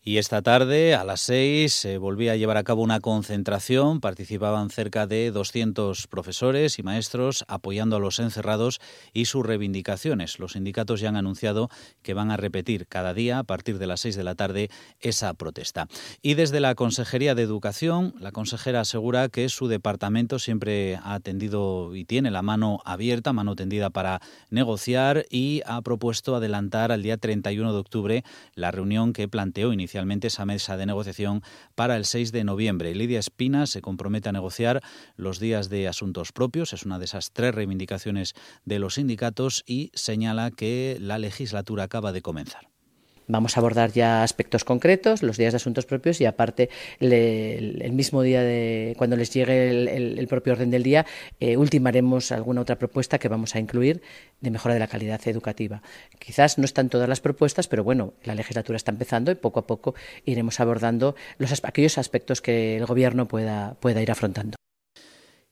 Y 0.08 0.20
esta 0.20 0.44
tarde, 0.44 0.94
a 0.94 1.04
las 1.04 1.20
seis, 1.20 1.74
se 1.74 1.98
volvía 1.98 2.34
a 2.34 2.36
llevar 2.36 2.58
a 2.58 2.64
cabo 2.64 2.84
una 2.84 3.00
concentración. 3.00 4.02
Participaban 4.02 4.70
cerca 4.70 5.08
de 5.08 5.32
200 5.32 6.06
profesores 6.06 6.78
y 6.78 6.84
maestros 6.84 7.44
apoyando 7.48 7.96
a 7.96 8.00
los 8.00 8.20
encerrados 8.20 8.80
y 9.14 9.26
sus 9.26 9.44
reivindicaciones. 9.44 10.38
Los 10.38 10.52
sindicatos 10.52 11.00
ya 11.00 11.10
han 11.10 11.16
anunciado 11.16 11.72
que 12.04 12.14
van 12.14 12.30
a 12.30 12.38
repetir 12.38 12.86
cada 12.86 13.16
día, 13.16 13.40
a 13.40 13.44
partir 13.46 13.80
de 13.80 13.88
las 13.88 14.02
seis 14.02 14.16
de 14.16 14.24
la 14.24 14.36
tarde, 14.36 14.70
esa 15.00 15.34
protesta. 15.34 15.88
Y 16.22 16.36
desde 16.36 16.60
la 16.60 16.76
Consejería 16.76 17.34
de 17.34 17.42
Educación, 17.42 18.14
la 18.20 18.32
consejera 18.32 18.82
asegura 18.82 19.30
que 19.30 19.50
su 19.50 19.68
departamento 19.68 20.38
siempre 20.38 20.98
ha 20.98 21.16
atendido 21.16 21.96
y 21.96 22.06
tiene 22.06 22.30
la 22.30 22.44
mano 22.44 22.80
abierta, 22.86 23.34
mano 23.34 23.56
tendida 23.56 23.90
para 23.90 24.22
negociar 24.52 25.26
y 25.32 25.64
ha 25.66 25.82
propuesto 25.82 26.36
adelantar 26.36 26.92
al 26.92 27.02
día 27.02 27.18
31 27.18 27.74
de 27.74 27.80
octubre 27.80 28.24
la 28.54 28.70
reunión 28.70 29.12
que 29.12 29.28
planteó 29.28 29.74
inicialmente 29.74 29.95
inicialmente 29.96 30.28
esa 30.28 30.46
mesa 30.46 30.76
de 30.76 30.86
negociación 30.86 31.42
para 31.74 31.96
el 31.96 32.04
6 32.04 32.34
de 32.34 32.44
noviembre. 32.44 32.94
Lidia 32.94 33.20
Espina 33.20 33.66
se 33.66 33.82
compromete 33.82 34.28
a 34.28 34.34
negociar 34.34 34.82
los 35.16 35.40
días 35.40 35.70
de 35.70 35.88
asuntos 35.88 36.34
propios, 36.34 36.74
es 36.74 36.86
una 36.86 37.00
de 37.00 37.06
esas 37.06 37.32
tres 37.32 37.56
reivindicaciones 37.56 38.34
de 38.66 38.80
los 38.80 38.96
sindicatos 38.96 39.64
y 39.66 39.92
señala 39.94 40.52
que 40.52 40.98
la 41.00 41.18
legislatura 41.18 41.84
acaba 41.84 42.12
de 42.12 42.22
comenzar. 42.22 42.75
Vamos 43.28 43.58
a 43.58 43.60
abordar 43.60 43.92
ya 43.92 44.24
aspectos 44.24 44.64
concretos, 44.64 45.24
los 45.24 45.38
días 45.38 45.54
de 45.54 45.58
asuntos 45.58 45.86
propios 45.86 46.22
y 46.22 46.26
aparte 46.26 46.70
el, 47.00 47.92
mismo 47.92 48.22
día 48.22 48.42
de 48.42 48.94
cuando 48.98 49.16
les 49.16 49.34
llegue 49.34 49.70
el, 49.70 50.28
propio 50.28 50.54
orden 50.54 50.70
del 50.70 50.84
día, 50.84 51.06
eh, 51.40 51.58
ultimaremos 51.58 52.32
alguna 52.32 52.62
otra 52.62 52.78
propuesta 52.78 53.18
que 53.18 53.28
vamos 53.28 53.56
a 53.56 53.60
incluir 53.60 54.02
de 54.42 54.52
mejora 54.52 54.76
de 54.76 54.80
la 54.80 54.88
calidad 54.88 55.20
educativa. 55.28 55.82
Quizás 56.20 56.58
no 56.58 56.66
están 56.66 56.90
todas 56.90 57.10
las 57.10 57.20
propuestas, 57.20 57.68
pero 57.68 57.84
bueno, 57.84 58.14
la 58.24 58.36
legislatura 58.36 58.78
está 58.78 58.92
empezando 58.92 59.32
y 59.32 59.36
poco 59.36 59.60
a 59.60 59.68
poco 59.68 59.96
iremos 60.26 60.60
abordando 60.60 61.16
los, 61.38 61.64
aquellos 61.64 61.98
aspectos 61.98 62.42
que 62.42 62.78
el 62.78 62.86
Gobierno 62.86 63.28
pueda, 63.28 63.76
pueda 63.80 64.02
ir 64.02 64.12
afrontando. 64.12 64.56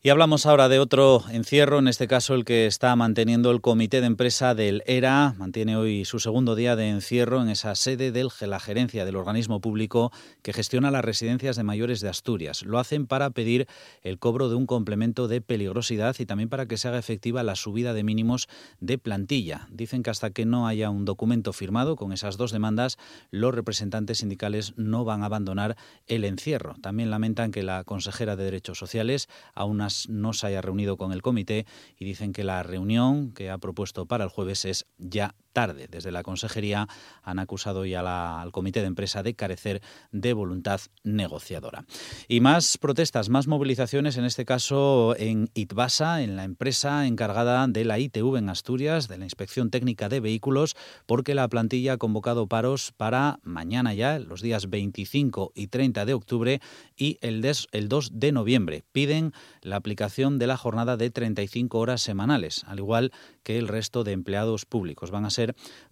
Y 0.06 0.10
hablamos 0.10 0.46
ahora 0.46 0.68
de 0.68 0.80
otro 0.80 1.24
encierro, 1.32 1.80
en 1.80 1.88
este 1.88 2.10
caso 2.10 2.36
el 2.36 2.44
que 2.44 2.66
está 2.66 2.94
manteniendo 2.94 3.52
el 3.52 3.62
comité 3.62 4.02
de 4.02 4.08
empresa 4.08 4.54
del 4.54 4.84
ERA. 4.86 5.34
Mantiene 5.38 5.78
hoy 5.78 6.04
su 6.04 6.20
segundo 6.20 6.56
día 6.56 6.76
de 6.76 6.90
encierro 6.90 7.42
en 7.42 7.48
esa 7.48 7.74
sede 7.76 8.12
de 8.12 8.28
la 8.46 8.60
gerencia 8.60 9.06
del 9.06 9.16
organismo 9.16 9.62
público 9.62 10.12
que 10.42 10.52
gestiona 10.52 10.92
las 10.92 11.06
residencias 11.06 11.56
de 11.56 11.64
mayores 11.64 12.02
de 12.02 12.10
Asturias. 12.10 12.64
Lo 12.64 12.80
hacen 12.80 13.08
para 13.08 13.30
pedir 13.30 13.66
el 14.02 14.20
cobro 14.20 14.50
de 14.50 14.56
un 14.56 14.66
complemento 14.66 15.30
de 15.30 15.40
peligrosidad 15.40 16.18
y 16.20 16.26
también 16.26 16.50
para 16.50 16.66
que 16.66 16.76
se 16.76 16.90
haga 16.90 17.00
efectiva 17.00 17.42
la 17.42 17.56
subida 17.56 17.94
de 17.94 18.04
mínimos 18.04 18.50
de 18.82 18.98
plantilla. 18.98 19.70
Dicen 19.72 20.04
que 20.04 20.10
hasta 20.10 20.32
que 20.32 20.46
no 20.46 20.68
haya 20.68 20.90
un 20.90 21.06
documento 21.06 21.54
firmado 21.54 21.96
con 21.96 22.12
esas 22.12 22.36
dos 22.36 22.52
demandas, 22.52 22.98
los 23.32 23.56
representantes 23.56 24.18
sindicales 24.18 24.74
no 24.76 25.06
van 25.06 25.24
a 25.24 25.28
abandonar 25.28 25.78
el 26.08 26.26
encierro. 26.26 26.76
También 26.82 27.10
lamentan 27.10 27.52
que 27.52 27.64
la 27.64 27.86
consejera 27.86 28.36
de 28.36 28.44
Derechos 28.44 28.78
Sociales, 28.78 29.30
a 29.54 29.64
no 30.10 30.34
se 30.34 30.48
haya 30.48 30.62
reunido 30.62 30.98
con 30.98 31.12
el 31.12 31.22
comité 31.22 31.66
y 31.98 32.06
dicen 32.06 32.34
que 32.34 32.44
la 32.44 32.64
reunión 32.64 33.32
que 33.34 33.50
ha 33.50 33.58
propuesto 33.58 34.06
para 34.06 34.24
el 34.24 34.30
jueves 34.30 34.66
es 34.66 34.86
ya 34.98 35.36
tarde. 35.54 35.88
Desde 35.90 36.12
la 36.12 36.24
Consejería 36.24 36.88
han 37.22 37.40
acusado 37.40 37.86
ya 37.86 38.02
al 38.42 38.52
Comité 38.52 38.82
de 38.82 38.88
Empresa 38.88 39.24
de 39.24 39.36
carecer 39.36 39.82
de 40.12 40.34
voluntad 40.34 40.82
negociadora. 41.04 41.86
Y 42.28 42.42
más 42.42 42.78
protestas, 42.78 43.30
más 43.30 43.48
movilizaciones, 43.48 44.18
en 44.18 44.26
este 44.26 44.46
caso 44.46 45.16
en 45.18 45.50
Itbasa, 45.54 46.22
en 46.24 46.36
la 46.36 46.44
empresa 46.44 47.08
encargada 47.08 47.66
de 47.68 47.86
la 47.86 48.00
ITV 48.00 48.38
en 48.38 48.50
Asturias, 48.50 49.08
de 49.08 49.18
la 49.18 49.26
Inspección 49.26 49.70
Técnica 49.70 50.10
de 50.10 50.20
Vehículos, 50.20 50.76
porque 51.06 51.36
la 51.36 51.48
plantilla 51.48 51.94
ha 51.94 51.98
convocado 51.98 52.48
paros 52.48 52.92
para 52.98 53.40
mañana 53.44 53.94
ya, 53.94 54.20
los 54.20 54.42
días 54.42 54.70
25 54.70 55.52
y 55.56 55.68
30 55.68 56.06
de 56.06 56.14
octubre 56.14 56.62
y 56.98 57.18
el, 57.22 57.46
el 57.72 57.90
2 57.90 58.12
de 58.14 58.32
noviembre. 58.32 58.84
Piden 58.92 59.34
la 59.62 59.76
aplicación 59.76 60.40
de 60.40 60.48
la 60.48 60.58
jornada 60.58 60.98
de 60.98 61.12
35 61.12 61.78
horas 61.78 62.02
semanales, 62.02 62.64
al 62.68 62.80
igual 62.80 63.12
que 63.44 63.58
el 63.58 63.68
resto 63.68 64.04
de 64.04 64.14
empleados 64.14 64.66
públicos. 64.66 65.12
Van 65.12 65.26
a 65.26 65.30
ser 65.30 65.43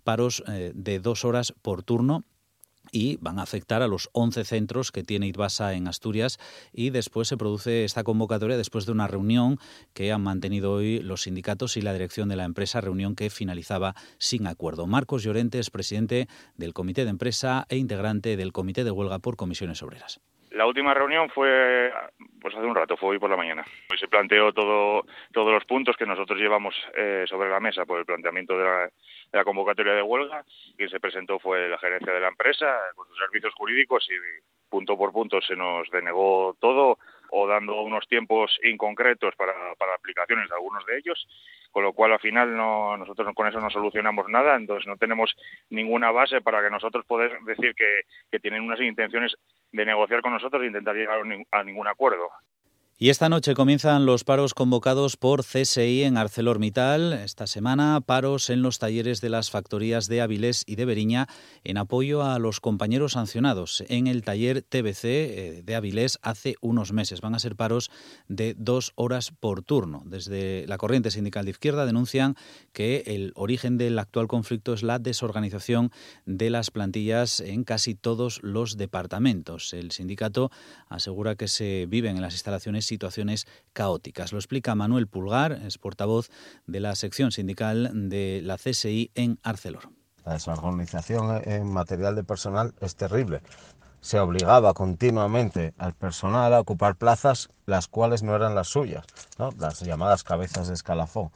paros 0.04 0.44
eh, 0.48 0.72
de 0.76 1.00
dos 1.00 1.26
horas 1.26 1.54
por 1.62 1.84
turno 1.84 2.24
y 2.92 3.18
van 3.18 3.40
a 3.40 3.44
afectar 3.44 3.82
a 3.82 3.88
los 3.88 4.10
11 4.14 4.44
centros 4.44 4.92
que 4.92 5.04
tiene 5.04 5.28
Itbasa 5.28 5.74
en 5.74 5.88
Asturias 5.88 6.40
y 6.74 6.90
después 6.90 7.28
se 7.28 7.38
produce 7.38 7.86
esta 7.86 8.04
convocatoria 8.04 8.58
después 8.58 8.86
de 8.86 8.92
una 8.92 9.08
reunión 9.08 9.60
que 9.94 10.12
han 10.12 10.22
mantenido 10.22 10.74
hoy 10.74 11.00
los 11.00 11.24
sindicatos 11.24 11.78
y 11.78 11.82
la 11.82 11.94
dirección 11.94 12.30
de 12.30 12.36
la 12.36 12.44
empresa, 12.44 12.82
reunión 12.82 13.16
que 13.16 13.30
finalizaba 13.30 13.96
sin 14.18 14.48
acuerdo. 14.48 14.88
Marcos 14.88 15.24
Llorente 15.24 15.60
es 15.60 15.70
presidente 15.70 16.28
del 16.58 16.74
Comité 16.74 17.04
de 17.04 17.12
Empresa 17.12 17.66
e 17.70 17.78
integrante 17.78 18.36
del 18.36 18.52
Comité 18.52 18.84
de 18.84 18.92
Huelga 18.92 19.20
por 19.20 19.38
Comisiones 19.38 19.82
Obreras. 19.84 20.20
La 20.52 20.66
última 20.66 20.94
reunión 20.94 21.30
fue 21.30 21.94
pues 22.42 22.56
hace 22.56 22.66
un 22.66 22.76
rato, 22.76 22.98
fue 22.98 23.10
hoy 23.10 23.20
por 23.20 23.30
la 23.30 23.38
mañana. 23.38 23.64
Hoy 23.90 23.98
se 23.98 24.08
planteó 24.08 24.52
todo, 24.52 25.06
todos 25.32 25.54
los 25.54 25.64
puntos 25.66 25.96
que 25.96 26.06
nosotros 26.06 26.40
llevamos 26.40 26.76
eh, 26.96 27.26
sobre 27.28 27.50
la 27.50 27.60
mesa 27.60 27.86
por 27.86 28.00
el 28.00 28.06
planteamiento 28.06 28.58
de 28.58 28.64
la, 28.64 28.80
de 28.82 28.92
la 29.32 29.44
convocatoria 29.46 29.94
de 29.94 30.02
huelga. 30.02 30.44
Quien 30.76 30.90
se 30.90 31.00
presentó 31.00 31.40
fue 31.40 31.70
la 31.70 31.78
gerencia 31.78 32.12
de 32.12 32.20
la 32.20 32.28
empresa 32.28 32.80
con 32.96 33.08
sus 33.08 33.18
servicios 33.18 33.54
jurídicos 33.54 34.06
y 34.10 34.14
punto 34.70 34.98
por 34.98 35.12
punto 35.12 35.42
se 35.42 35.56
nos 35.56 35.90
denegó 35.90 36.56
todo 36.60 36.98
o 37.32 37.48
dando 37.48 37.82
unos 37.82 38.08
tiempos 38.08 38.60
inconcretos 38.64 39.36
para, 39.36 39.54
para 39.76 39.96
aplicaciones 39.96 40.50
de 40.50 40.56
algunos 40.56 40.86
de 40.86 40.98
ellos, 40.98 41.28
con 41.72 41.84
lo 41.84 41.94
cual 41.94 42.12
al 42.12 42.20
final 42.20 42.56
no, 42.56 42.98
nosotros 42.98 43.34
con 43.34 43.48
eso 43.48 43.60
no 43.60 43.70
solucionamos 43.70 44.28
nada, 44.30 44.56
entonces 44.56 44.86
no 44.86 44.98
tenemos 44.98 45.34
ninguna 45.70 46.12
base 46.12 46.42
para 46.42 46.62
que 46.62 46.70
nosotros 46.70 47.06
poder 47.06 47.40
decir 47.42 47.74
que, 47.74 48.02
que 48.30 48.40
tienen 48.40 48.64
unas 48.64 48.82
intenciones 48.82 49.36
de 49.72 49.86
negociar 49.86 50.22
con 50.22 50.34
nosotros 50.34 50.62
e 50.64 50.68
intentar 50.68 50.96
llegar 50.96 51.22
a 51.52 51.64
ningún 51.64 51.88
acuerdo. 51.88 52.30
Y 53.04 53.10
esta 53.10 53.30
noche 53.30 53.56
comienzan 53.56 54.06
los 54.06 54.24
paros 54.24 54.54
convocados 54.54 55.18
por 55.18 55.44
CSI 55.44 56.04
en 56.04 56.18
ArcelorMittal. 56.18 57.14
Esta 57.14 57.48
semana, 57.48 58.00
paros 58.00 58.52
en 58.52 58.62
los 58.62 58.78
talleres 58.78 59.22
de 59.22 59.30
las 59.30 59.50
factorías 59.50 60.08
de 60.08 60.22
Avilés 60.22 60.64
y 60.68 60.76
de 60.76 60.86
Beriña 60.86 61.28
en 61.64 61.80
apoyo 61.80 62.22
a 62.22 62.38
los 62.38 62.60
compañeros 62.60 63.14
sancionados 63.14 63.84
en 63.88 64.06
el 64.06 64.22
taller 64.22 64.62
TBC 64.62 65.04
eh, 65.04 65.62
de 65.66 65.74
Avilés 65.74 66.20
hace 66.22 66.58
unos 66.62 66.94
meses. 66.94 67.22
Van 67.22 67.34
a 67.34 67.40
ser 67.40 67.56
paros 67.56 67.90
de 68.28 68.54
dos 68.56 68.92
horas 68.94 69.32
por 69.32 69.64
turno. 69.64 70.04
Desde 70.06 70.68
la 70.68 70.78
corriente 70.78 71.10
sindical 71.10 71.46
de 71.46 71.52
izquierda 71.52 71.88
denuncian 71.88 72.36
que 72.72 73.02
el 73.08 73.32
origen 73.34 73.80
del 73.80 73.98
actual 73.98 74.28
conflicto 74.28 74.74
es 74.74 74.84
la 74.84 75.00
desorganización 75.00 75.92
de 76.28 76.52
las 76.52 76.70
plantillas 76.70 77.40
en 77.40 77.64
casi 77.64 77.96
todos 77.96 78.44
los 78.44 78.78
departamentos. 78.78 79.74
El 79.74 79.90
sindicato 79.90 80.52
asegura 80.88 81.34
que 81.34 81.48
se 81.48 81.88
viven 81.90 82.18
en 82.18 82.22
las 82.22 82.36
instalaciones 82.36 82.91
situaciones 82.92 83.48
caóticas. 83.72 84.34
Lo 84.34 84.38
explica 84.38 84.76
Manuel 84.76 85.08
Pulgar, 85.08 85.54
es 85.54 85.78
portavoz 85.78 86.30
de 86.68 86.82
la 86.82 86.94
sección 86.96 87.32
sindical 87.32 87.90
de 88.10 88.42
la 88.44 88.58
CSI 88.58 89.12
en 89.16 89.40
Arcelor. 89.44 89.90
La 90.26 90.34
desorganización 90.34 91.42
en 91.46 91.72
material 91.72 92.16
de 92.16 92.24
personal 92.24 92.74
es 92.82 92.96
terrible. 92.96 93.42
Se 94.02 94.20
obligaba 94.20 94.74
continuamente 94.74 95.74
al 95.78 95.94
personal 95.94 96.54
a 96.54 96.60
ocupar 96.60 96.96
plazas 96.96 97.50
las 97.66 97.88
cuales 97.88 98.24
no 98.24 98.36
eran 98.36 98.56
las 98.56 98.68
suyas, 98.68 99.06
las 99.58 99.80
llamadas 99.80 100.24
cabezas 100.24 100.68
de 100.68 100.74
escalafón. 100.74 101.32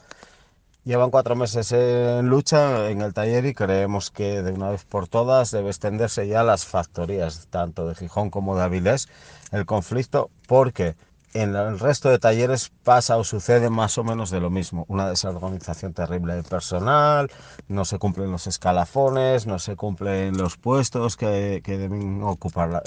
Llevan 0.85 1.09
cuatro 1.09 1.35
meses 1.35 1.71
en 1.71 2.27
lucha 2.27 2.91
en 2.91 3.01
el 3.01 3.11
taller 3.13 3.45
y 3.47 3.55
creemos 3.55 4.11
que 4.11 4.43
de 4.43 4.51
una 4.51 4.69
vez 4.69 4.85
por 4.85 5.07
todas 5.07 5.49
debe 5.49 5.69
extenderse 5.69 6.27
ya 6.27 6.41
a 6.41 6.43
las 6.43 6.65
factorías, 6.65 7.47
tanto 7.49 7.87
de 7.87 7.95
Gijón 7.95 8.29
como 8.29 8.55
de 8.55 8.63
Avilés, 8.63 9.09
el 9.51 9.65
conflicto, 9.65 10.29
porque 10.47 10.95
en 11.35 11.53
el 11.53 11.79
resto 11.79 12.09
de 12.09 12.17
talleres 12.17 12.71
pasa 12.83 13.17
o 13.17 13.25
sucede 13.25 13.69
más 13.69 13.97
o 13.97 14.05
menos 14.05 14.29
de 14.31 14.39
lo 14.39 14.49
mismo. 14.49 14.85
Una 14.87 15.09
desorganización 15.09 15.93
terrible 15.93 16.33
de 16.33 16.43
personal, 16.43 17.29
no 17.67 17.83
se 17.83 17.99
cumplen 17.99 18.31
los 18.31 18.47
escalafones, 18.47 19.45
no 19.45 19.59
se 19.59 19.75
cumplen 19.75 20.37
los 20.37 20.55
puestos 20.55 21.17
que, 21.17 21.61
deben 21.65 22.23
ocupar 22.23 22.81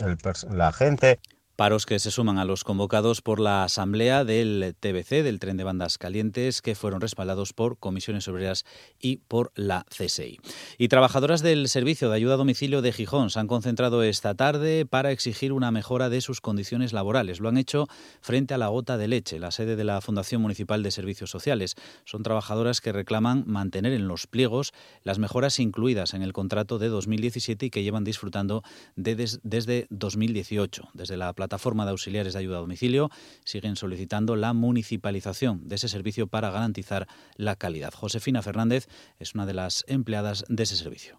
la 0.50 0.72
gente. 0.72 1.20
Paros 1.58 1.86
que 1.86 1.98
se 1.98 2.12
suman 2.12 2.38
a 2.38 2.44
los 2.44 2.62
convocados 2.62 3.20
por 3.20 3.40
la 3.40 3.64
Asamblea 3.64 4.24
del 4.24 4.76
TBC, 4.78 5.24
del 5.24 5.40
Tren 5.40 5.56
de 5.56 5.64
Bandas 5.64 5.98
Calientes, 5.98 6.62
que 6.62 6.76
fueron 6.76 7.00
respaldados 7.00 7.52
por 7.52 7.78
comisiones 7.78 8.28
obreras 8.28 8.64
y 9.00 9.16
por 9.26 9.50
la 9.56 9.84
CSI. 9.90 10.38
Y 10.78 10.86
trabajadoras 10.86 11.42
del 11.42 11.68
Servicio 11.68 12.10
de 12.10 12.14
Ayuda 12.14 12.34
a 12.34 12.36
Domicilio 12.36 12.80
de 12.80 12.92
Gijón 12.92 13.30
se 13.30 13.40
han 13.40 13.48
concentrado 13.48 14.04
esta 14.04 14.36
tarde 14.36 14.86
para 14.86 15.10
exigir 15.10 15.52
una 15.52 15.72
mejora 15.72 16.08
de 16.08 16.20
sus 16.20 16.40
condiciones 16.40 16.92
laborales. 16.92 17.40
Lo 17.40 17.48
han 17.48 17.58
hecho 17.58 17.88
frente 18.20 18.54
a 18.54 18.58
la 18.58 18.68
Gota 18.68 18.96
de 18.96 19.08
Leche, 19.08 19.40
la 19.40 19.50
sede 19.50 19.74
de 19.74 19.82
la 19.82 20.00
Fundación 20.00 20.40
Municipal 20.40 20.84
de 20.84 20.92
Servicios 20.92 21.28
Sociales. 21.28 21.74
Son 22.04 22.22
trabajadoras 22.22 22.80
que 22.80 22.92
reclaman 22.92 23.42
mantener 23.48 23.94
en 23.94 24.06
los 24.06 24.28
pliegos 24.28 24.72
las 25.02 25.18
mejoras 25.18 25.58
incluidas 25.58 26.14
en 26.14 26.22
el 26.22 26.32
contrato 26.32 26.78
de 26.78 26.86
2017 26.86 27.66
y 27.66 27.70
que 27.70 27.82
llevan 27.82 28.04
disfrutando 28.04 28.62
desde 28.94 29.88
2018, 29.90 30.90
desde 30.94 31.16
la 31.16 31.32
plataforma 31.32 31.47
plataforma 31.48 31.86
de 31.86 31.92
auxiliares 31.92 32.34
de 32.34 32.40
ayuda 32.40 32.58
a 32.58 32.60
domicilio 32.60 33.10
siguen 33.44 33.76
solicitando 33.76 34.36
la 34.36 34.52
municipalización 34.52 35.66
de 35.66 35.76
ese 35.76 35.88
servicio 35.88 36.26
para 36.26 36.50
garantizar 36.50 37.08
la 37.36 37.56
calidad. 37.56 37.94
Josefina 37.94 38.42
Fernández 38.42 38.86
es 39.18 39.34
una 39.34 39.46
de 39.46 39.54
las 39.54 39.84
empleadas 39.88 40.44
de 40.48 40.62
ese 40.62 40.76
servicio. 40.76 41.18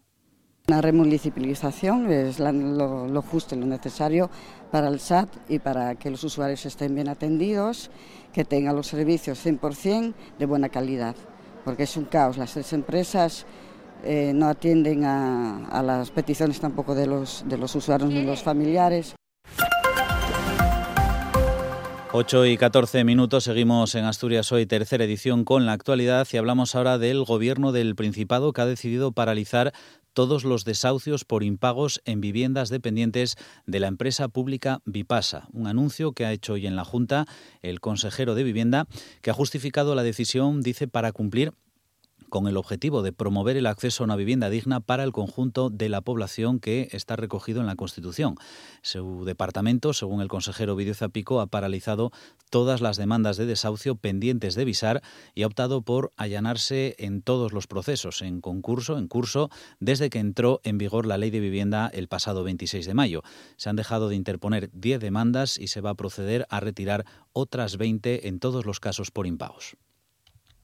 Una 0.67 0.81
remunicipalización 0.81 2.11
es 2.11 2.39
lo, 2.39 3.21
justo 3.23 3.55
y 3.55 3.59
lo 3.59 3.65
necesario 3.65 4.29
para 4.69 4.87
el 4.87 4.99
SAT 4.99 5.49
y 5.49 5.57
para 5.57 5.95
que 5.95 6.11
los 6.11 6.23
usuarios 6.23 6.63
estén 6.67 6.93
bien 6.93 7.09
atendidos, 7.09 7.89
que 8.31 8.45
tengan 8.45 8.75
los 8.75 8.85
servicios 8.85 9.43
100% 9.43 10.13
de 10.37 10.45
buena 10.45 10.69
calidad, 10.69 11.15
porque 11.65 11.83
es 11.83 11.97
un 11.97 12.05
caos. 12.05 12.37
Las 12.37 12.53
tres 12.53 12.71
empresas 12.73 13.47
eh, 14.03 14.31
no 14.35 14.47
atienden 14.47 15.05
a, 15.05 15.65
a, 15.69 15.81
las 15.81 16.11
peticiones 16.11 16.59
tampoco 16.59 16.93
de 16.93 17.07
los, 17.07 17.43
de 17.47 17.57
los 17.57 17.73
usuarios 17.73 18.11
ni 18.11 18.21
los 18.21 18.43
familiares. 18.43 19.15
8 22.11 22.47
y 22.47 22.57
14 22.57 23.03
minutos, 23.03 23.43
seguimos 23.43 23.93
en 23.93 24.03
Asturias 24.05 24.51
hoy, 24.51 24.65
tercera 24.65 25.03
edición 25.03 25.45
con 25.45 25.67
la 25.67 25.73
actualidad 25.73 26.27
y 26.33 26.37
hablamos 26.37 26.73
ahora 26.73 26.97
del 26.97 27.23
gobierno 27.23 27.71
del 27.71 27.95
Principado 27.95 28.51
que 28.51 28.61
ha 28.61 28.65
decidido 28.65 29.11
paralizar 29.11 29.73
todos 30.13 30.43
los 30.43 30.65
desahucios 30.65 31.23
por 31.23 31.43
impagos 31.43 32.01
en 32.05 32.19
viviendas 32.19 32.69
dependientes 32.69 33.35
de 33.67 33.79
la 33.79 33.85
empresa 33.85 34.27
pública 34.27 34.81
Vipasa. 34.85 35.49
Un 35.53 35.67
anuncio 35.67 36.13
que 36.13 36.25
ha 36.25 36.31
hecho 36.31 36.53
hoy 36.53 36.65
en 36.65 36.75
la 36.75 36.83
Junta 36.83 37.27
el 37.61 37.79
consejero 37.79 38.33
de 38.33 38.43
Vivienda, 38.43 38.87
que 39.21 39.29
ha 39.29 39.35
justificado 39.35 39.93
la 39.93 40.01
decisión, 40.01 40.61
dice, 40.61 40.87
para 40.87 41.11
cumplir 41.11 41.53
con 42.29 42.47
el 42.47 42.57
objetivo 42.57 43.01
de 43.01 43.11
promover 43.11 43.57
el 43.57 43.65
acceso 43.65 44.03
a 44.03 44.05
una 44.05 44.15
vivienda 44.15 44.49
digna 44.49 44.79
para 44.79 45.03
el 45.03 45.11
conjunto 45.11 45.69
de 45.69 45.89
la 45.89 46.01
población 46.01 46.59
que 46.59 46.87
está 46.91 47.15
recogido 47.15 47.59
en 47.61 47.67
la 47.67 47.75
Constitución. 47.75 48.35
Su 48.81 49.25
departamento, 49.25 49.93
según 49.93 50.21
el 50.21 50.27
consejero 50.27 50.75
Vidio 50.75 50.95
Zapico, 50.95 51.41
ha 51.41 51.47
paralizado 51.47 52.11
todas 52.49 52.81
las 52.81 52.97
demandas 52.97 53.37
de 53.37 53.45
desahucio 53.45 53.95
pendientes 53.95 54.55
de 54.55 54.65
visar 54.65 55.01
y 55.35 55.43
ha 55.43 55.47
optado 55.47 55.81
por 55.81 56.11
allanarse 56.15 56.95
en 56.99 57.21
todos 57.21 57.53
los 57.53 57.67
procesos, 57.67 58.21
en 58.21 58.41
concurso, 58.41 58.97
en 58.97 59.07
curso, 59.07 59.49
desde 59.79 60.09
que 60.09 60.19
entró 60.19 60.61
en 60.63 60.77
vigor 60.77 61.05
la 61.05 61.17
ley 61.17 61.31
de 61.31 61.39
vivienda 61.39 61.89
el 61.93 62.07
pasado 62.07 62.43
26 62.43 62.85
de 62.85 62.93
mayo. 62.93 63.23
Se 63.57 63.69
han 63.69 63.75
dejado 63.75 64.09
de 64.09 64.15
interponer 64.15 64.69
10 64.73 64.99
demandas 64.99 65.57
y 65.57 65.67
se 65.67 65.81
va 65.81 65.91
a 65.91 65.95
proceder 65.95 66.45
a 66.49 66.59
retirar 66.59 67.05
otras 67.33 67.77
20 67.77 68.27
en 68.27 68.39
todos 68.39 68.65
los 68.65 68.79
casos 68.79 69.11
por 69.11 69.27
impagos. 69.27 69.77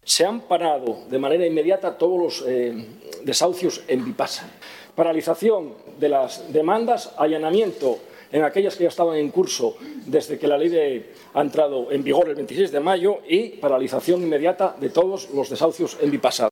Se 0.05 0.23
han 0.23 0.41
parado 0.41 0.99
de 1.09 1.17
manera 1.17 1.47
inmediata 1.47 1.97
todos 1.97 2.19
los 2.19 2.47
eh, 2.47 2.85
desahucios 3.23 3.83
en 3.87 4.05
Vipasa. 4.05 4.47
Paralización 4.93 5.73
de 5.99 6.09
las 6.09 6.53
demandas, 6.53 7.11
allanamiento 7.17 7.97
en 8.31 8.43
aquellas 8.43 8.75
que 8.75 8.83
ya 8.83 8.89
estaban 8.89 9.17
en 9.17 9.31
curso 9.31 9.75
desde 10.05 10.37
que 10.37 10.47
la 10.47 10.59
ley 10.59 10.69
de, 10.69 11.11
ha 11.33 11.41
entrado 11.41 11.91
en 11.91 12.03
vigor 12.03 12.29
el 12.29 12.35
26 12.35 12.71
de 12.71 12.79
mayo 12.79 13.17
y 13.27 13.49
paralización 13.57 14.21
inmediata 14.21 14.75
de 14.79 14.89
todos 14.89 15.31
los 15.31 15.49
desahucios 15.49 15.97
en 15.99 16.11
Vipasa. 16.11 16.49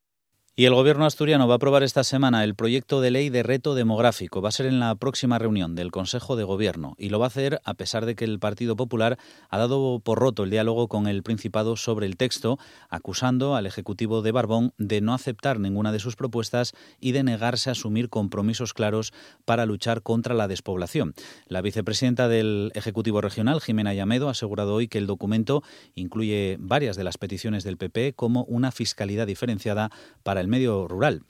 Y 0.56 0.66
el 0.66 0.74
Gobierno 0.74 1.04
asturiano 1.04 1.48
va 1.48 1.54
a 1.54 1.56
aprobar 1.56 1.82
esta 1.82 2.04
semana 2.04 2.44
el 2.44 2.54
proyecto 2.54 3.00
de 3.00 3.10
ley 3.10 3.28
de 3.28 3.42
reto 3.42 3.74
demográfico. 3.74 4.40
Va 4.40 4.50
a 4.50 4.52
ser 4.52 4.66
en 4.66 4.78
la 4.78 4.94
próxima 4.94 5.36
reunión 5.36 5.74
del 5.74 5.90
Consejo 5.90 6.36
de 6.36 6.44
Gobierno 6.44 6.94
y 6.96 7.08
lo 7.08 7.18
va 7.18 7.26
a 7.26 7.26
hacer 7.26 7.60
a 7.64 7.74
pesar 7.74 8.06
de 8.06 8.14
que 8.14 8.24
el 8.24 8.38
Partido 8.38 8.76
Popular 8.76 9.18
ha 9.50 9.58
dado 9.58 9.98
por 9.98 10.20
roto 10.20 10.44
el 10.44 10.50
diálogo 10.50 10.86
con 10.86 11.08
el 11.08 11.24
Principado 11.24 11.76
sobre 11.76 12.06
el 12.06 12.16
texto, 12.16 12.56
acusando 12.88 13.56
al 13.56 13.66
Ejecutivo 13.66 14.22
de 14.22 14.30
Barbón 14.30 14.72
de 14.78 15.00
no 15.00 15.12
aceptar 15.12 15.58
ninguna 15.58 15.90
de 15.90 15.98
sus 15.98 16.14
propuestas 16.14 16.72
y 17.00 17.10
de 17.10 17.24
negarse 17.24 17.70
a 17.70 17.72
asumir 17.72 18.08
compromisos 18.08 18.74
claros 18.74 19.12
para 19.44 19.66
luchar 19.66 20.02
contra 20.02 20.34
la 20.34 20.46
despoblación. 20.46 21.14
La 21.48 21.62
vicepresidenta 21.62 22.28
del 22.28 22.70
Ejecutivo 22.76 23.20
Regional, 23.20 23.60
Jimena 23.60 23.92
Llamedo, 23.92 24.28
ha 24.28 24.30
asegurado 24.30 24.74
hoy 24.74 24.86
que 24.86 24.98
el 24.98 25.08
documento 25.08 25.64
incluye 25.96 26.58
varias 26.60 26.94
de 26.94 27.02
las 27.02 27.18
peticiones 27.18 27.64
del 27.64 27.76
PP 27.76 28.12
como 28.14 28.44
una 28.44 28.70
fiscalidad 28.70 29.26
diferenciada 29.26 29.90
para 30.22 30.43
medio 30.48 30.88
rural. 30.88 31.22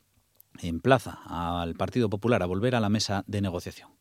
Emplaza 0.63 1.21
al 1.27 1.75
Partido 1.75 2.09
Popular 2.09 2.43
a 2.43 2.47
volver 2.47 2.75
a 2.75 2.81
la 2.81 2.89
mesa 2.89 3.25
de 3.27 3.41
negociación. 3.41 3.95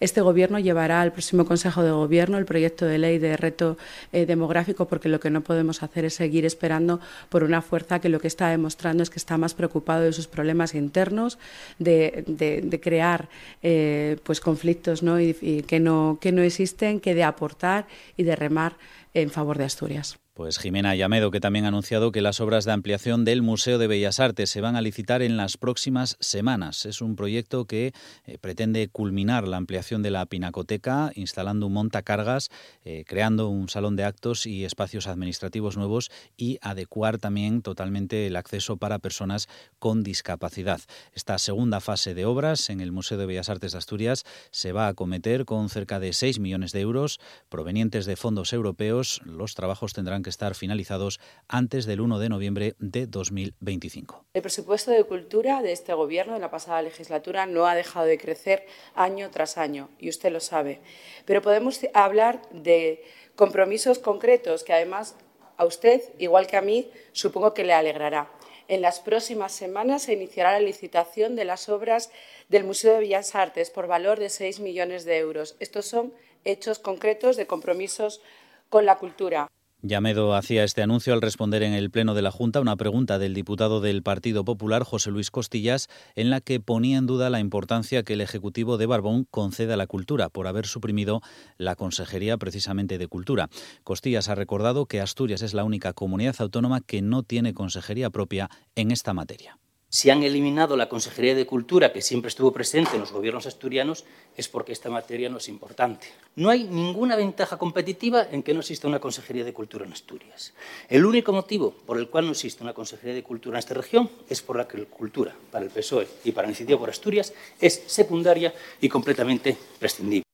Este 0.00 0.20
Gobierno 0.20 0.58
llevará 0.58 1.00
al 1.00 1.12
próximo 1.12 1.46
Consejo 1.46 1.82
de 1.82 1.92
Gobierno 1.92 2.36
el 2.36 2.44
proyecto 2.44 2.84
de 2.84 2.98
ley 2.98 3.18
de 3.18 3.36
reto 3.36 3.78
eh, 4.12 4.26
demográfico 4.26 4.88
porque 4.88 5.08
lo 5.08 5.20
que 5.20 5.30
no 5.30 5.42
podemos 5.42 5.84
hacer 5.84 6.04
es 6.04 6.14
seguir 6.14 6.44
esperando 6.44 7.00
por 7.28 7.44
una 7.44 7.62
fuerza 7.62 8.00
que 8.00 8.08
lo 8.08 8.18
que 8.18 8.26
está 8.26 8.48
demostrando 8.48 9.04
es 9.04 9.10
que 9.10 9.20
está 9.20 9.38
más 9.38 9.54
preocupado 9.54 10.02
de 10.02 10.12
sus 10.12 10.26
problemas 10.26 10.74
internos, 10.74 11.38
de, 11.78 12.24
de, 12.26 12.80
crear 12.80 13.28
eh, 13.62 14.18
pues 14.24 14.40
conflictos 14.40 15.04
¿no? 15.04 15.20
Y 15.20 15.64
que, 15.66 15.78
no, 15.78 16.18
que 16.20 16.32
no 16.32 16.42
existen, 16.42 16.98
que 16.98 17.14
de 17.14 17.22
aportar 17.22 17.86
y 18.16 18.24
de 18.24 18.34
remar 18.34 18.76
en 19.14 19.30
favor 19.30 19.58
de 19.58 19.64
Asturias. 19.64 20.18
Pues 20.34 20.58
Jimena 20.58 20.96
Llamedo, 20.96 21.30
que 21.30 21.38
también 21.38 21.64
ha 21.64 21.68
anunciado 21.68 22.10
que 22.10 22.20
las 22.20 22.40
obras 22.40 22.64
de 22.64 22.72
ampliación 22.72 23.24
del 23.24 23.40
Museo 23.40 23.78
de 23.78 23.86
Bellas 23.86 24.18
Artes 24.18 24.50
se 24.50 24.60
van 24.60 24.74
a 24.74 24.80
licitar 24.80 25.22
en 25.22 25.36
las 25.36 25.56
próximas 25.56 26.16
semanas. 26.18 26.86
Es 26.86 27.00
un 27.00 27.14
proyecto 27.14 27.66
que 27.66 27.92
eh, 28.26 28.38
pretende 28.40 28.88
culminar 28.88 29.46
la 29.46 29.58
ampliación 29.58 30.02
de 30.02 30.10
la 30.10 30.26
pinacoteca, 30.26 31.12
instalando 31.14 31.68
un 31.68 31.74
montacargas, 31.74 32.50
eh, 32.84 33.04
creando 33.06 33.48
un 33.48 33.68
salón 33.68 33.94
de 33.94 34.02
actos 34.02 34.44
y 34.46 34.64
espacios 34.64 35.06
administrativos 35.06 35.76
nuevos 35.76 36.10
y 36.36 36.58
adecuar 36.62 37.18
también 37.18 37.62
totalmente 37.62 38.26
el 38.26 38.34
acceso 38.34 38.76
para 38.76 38.98
personas 38.98 39.46
con 39.78 40.02
discapacidad. 40.02 40.80
Esta 41.12 41.38
segunda 41.38 41.78
fase 41.78 42.12
de 42.12 42.24
obras 42.24 42.70
en 42.70 42.80
el 42.80 42.90
Museo 42.90 43.18
de 43.18 43.26
Bellas 43.26 43.50
Artes 43.50 43.70
de 43.70 43.78
Asturias 43.78 44.24
se 44.50 44.72
va 44.72 44.86
a 44.86 44.88
acometer 44.88 45.44
con 45.44 45.68
cerca 45.68 46.00
de 46.00 46.12
6 46.12 46.40
millones 46.40 46.72
de 46.72 46.80
euros 46.80 47.20
provenientes 47.48 48.04
de 48.04 48.16
fondos 48.16 48.52
europeos. 48.52 49.20
Los 49.24 49.54
trabajos 49.54 49.92
tendrán 49.92 50.23
que 50.24 50.30
estar 50.30 50.56
finalizados 50.56 51.20
antes 51.46 51.86
del 51.86 52.00
1 52.00 52.18
de 52.18 52.28
noviembre 52.28 52.74
de 52.80 53.06
2025. 53.06 54.24
El 54.34 54.42
presupuesto 54.42 54.90
de 54.90 55.04
cultura 55.04 55.62
de 55.62 55.70
este 55.70 55.94
Gobierno 55.94 56.34
de 56.34 56.40
la 56.40 56.50
pasada 56.50 56.82
legislatura 56.82 57.46
no 57.46 57.66
ha 57.66 57.76
dejado 57.76 58.06
de 58.06 58.18
crecer 58.18 58.66
año 58.96 59.30
tras 59.30 59.56
año, 59.56 59.88
y 60.00 60.08
usted 60.08 60.32
lo 60.32 60.40
sabe. 60.40 60.80
Pero 61.24 61.42
podemos 61.42 61.78
hablar 61.94 62.42
de 62.50 63.04
compromisos 63.36 64.00
concretos 64.00 64.64
que 64.64 64.72
además 64.72 65.14
a 65.56 65.64
usted, 65.64 66.02
igual 66.18 66.48
que 66.48 66.56
a 66.56 66.62
mí, 66.62 66.90
supongo 67.12 67.54
que 67.54 67.64
le 67.64 67.72
alegrará. 67.72 68.30
En 68.66 68.80
las 68.80 69.00
próximas 69.00 69.52
semanas 69.52 70.02
se 70.02 70.14
iniciará 70.14 70.52
la 70.52 70.60
licitación 70.60 71.36
de 71.36 71.44
las 71.44 71.68
obras 71.68 72.10
del 72.48 72.64
Museo 72.64 72.94
de 72.94 73.00
Bellas 73.00 73.34
Artes 73.34 73.70
por 73.70 73.86
valor 73.86 74.18
de 74.18 74.30
6 74.30 74.60
millones 74.60 75.04
de 75.04 75.18
euros. 75.18 75.54
Estos 75.60 75.86
son 75.86 76.14
hechos 76.44 76.78
concretos 76.78 77.36
de 77.36 77.46
compromisos 77.46 78.22
con 78.70 78.86
la 78.86 78.96
cultura. 78.96 79.48
Llamedo 79.86 80.34
hacía 80.34 80.64
este 80.64 80.80
anuncio 80.80 81.12
al 81.12 81.20
responder 81.20 81.62
en 81.62 81.74
el 81.74 81.90
Pleno 81.90 82.14
de 82.14 82.22
la 82.22 82.30
Junta 82.30 82.62
una 82.62 82.74
pregunta 82.74 83.18
del 83.18 83.34
diputado 83.34 83.82
del 83.82 84.02
Partido 84.02 84.42
Popular, 84.42 84.82
José 84.82 85.10
Luis 85.10 85.30
Costillas, 85.30 85.88
en 86.14 86.30
la 86.30 86.40
que 86.40 86.58
ponía 86.58 86.96
en 86.96 87.04
duda 87.04 87.28
la 87.28 87.38
importancia 87.38 88.02
que 88.02 88.14
el 88.14 88.22
Ejecutivo 88.22 88.78
de 88.78 88.86
Barbón 88.86 89.26
concede 89.30 89.74
a 89.74 89.76
la 89.76 89.86
cultura 89.86 90.30
por 90.30 90.46
haber 90.46 90.64
suprimido 90.64 91.20
la 91.58 91.76
Consejería 91.76 92.38
precisamente 92.38 92.96
de 92.96 93.08
Cultura. 93.08 93.50
Costillas 93.82 94.30
ha 94.30 94.34
recordado 94.34 94.86
que 94.86 95.02
Asturias 95.02 95.42
es 95.42 95.52
la 95.52 95.64
única 95.64 95.92
comunidad 95.92 96.36
autónoma 96.38 96.80
que 96.80 97.02
no 97.02 97.22
tiene 97.22 97.52
consejería 97.52 98.08
propia 98.08 98.48
en 98.76 98.90
esta 98.90 99.12
materia. 99.12 99.58
Si 99.94 100.10
han 100.10 100.24
eliminado 100.24 100.76
la 100.76 100.88
Consejería 100.88 101.36
de 101.36 101.46
Cultura, 101.46 101.92
que 101.92 102.02
siempre 102.02 102.28
estuvo 102.28 102.52
presente 102.52 102.94
en 102.94 103.00
los 103.00 103.12
gobiernos 103.12 103.46
asturianos, 103.46 104.04
es 104.36 104.48
porque 104.48 104.72
esta 104.72 104.90
materia 104.90 105.28
no 105.28 105.36
es 105.36 105.48
importante. 105.48 106.08
No 106.34 106.50
hay 106.50 106.64
ninguna 106.64 107.14
ventaja 107.14 107.58
competitiva 107.58 108.26
en 108.32 108.42
que 108.42 108.54
no 108.54 108.58
exista 108.58 108.88
una 108.88 108.98
Consejería 108.98 109.44
de 109.44 109.52
Cultura 109.52 109.86
en 109.86 109.92
Asturias. 109.92 110.52
El 110.88 111.04
único 111.04 111.32
motivo 111.32 111.76
por 111.86 111.96
el 111.96 112.08
cual 112.08 112.24
no 112.26 112.32
existe 112.32 112.64
una 112.64 112.74
Consejería 112.74 113.14
de 113.14 113.22
Cultura 113.22 113.56
en 113.56 113.60
esta 113.60 113.74
región 113.74 114.10
es 114.28 114.42
por 114.42 114.56
la 114.56 114.66
que 114.66 114.78
la 114.78 114.86
cultura, 114.86 115.32
para 115.52 115.64
el 115.64 115.70
PSOE 115.70 116.08
y 116.24 116.32
para 116.32 116.48
la 116.48 116.50
Iniciativa 116.50 116.76
por 116.76 116.90
Asturias, 116.90 117.32
es 117.60 117.84
secundaria 117.86 118.52
y 118.80 118.88
completamente 118.88 119.56
prescindible. 119.78 120.24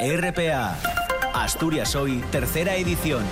RPA, 0.00 0.76
Asturias 1.34 1.94
Hoy, 1.94 2.20
tercera 2.32 2.74
edición. 2.74 3.24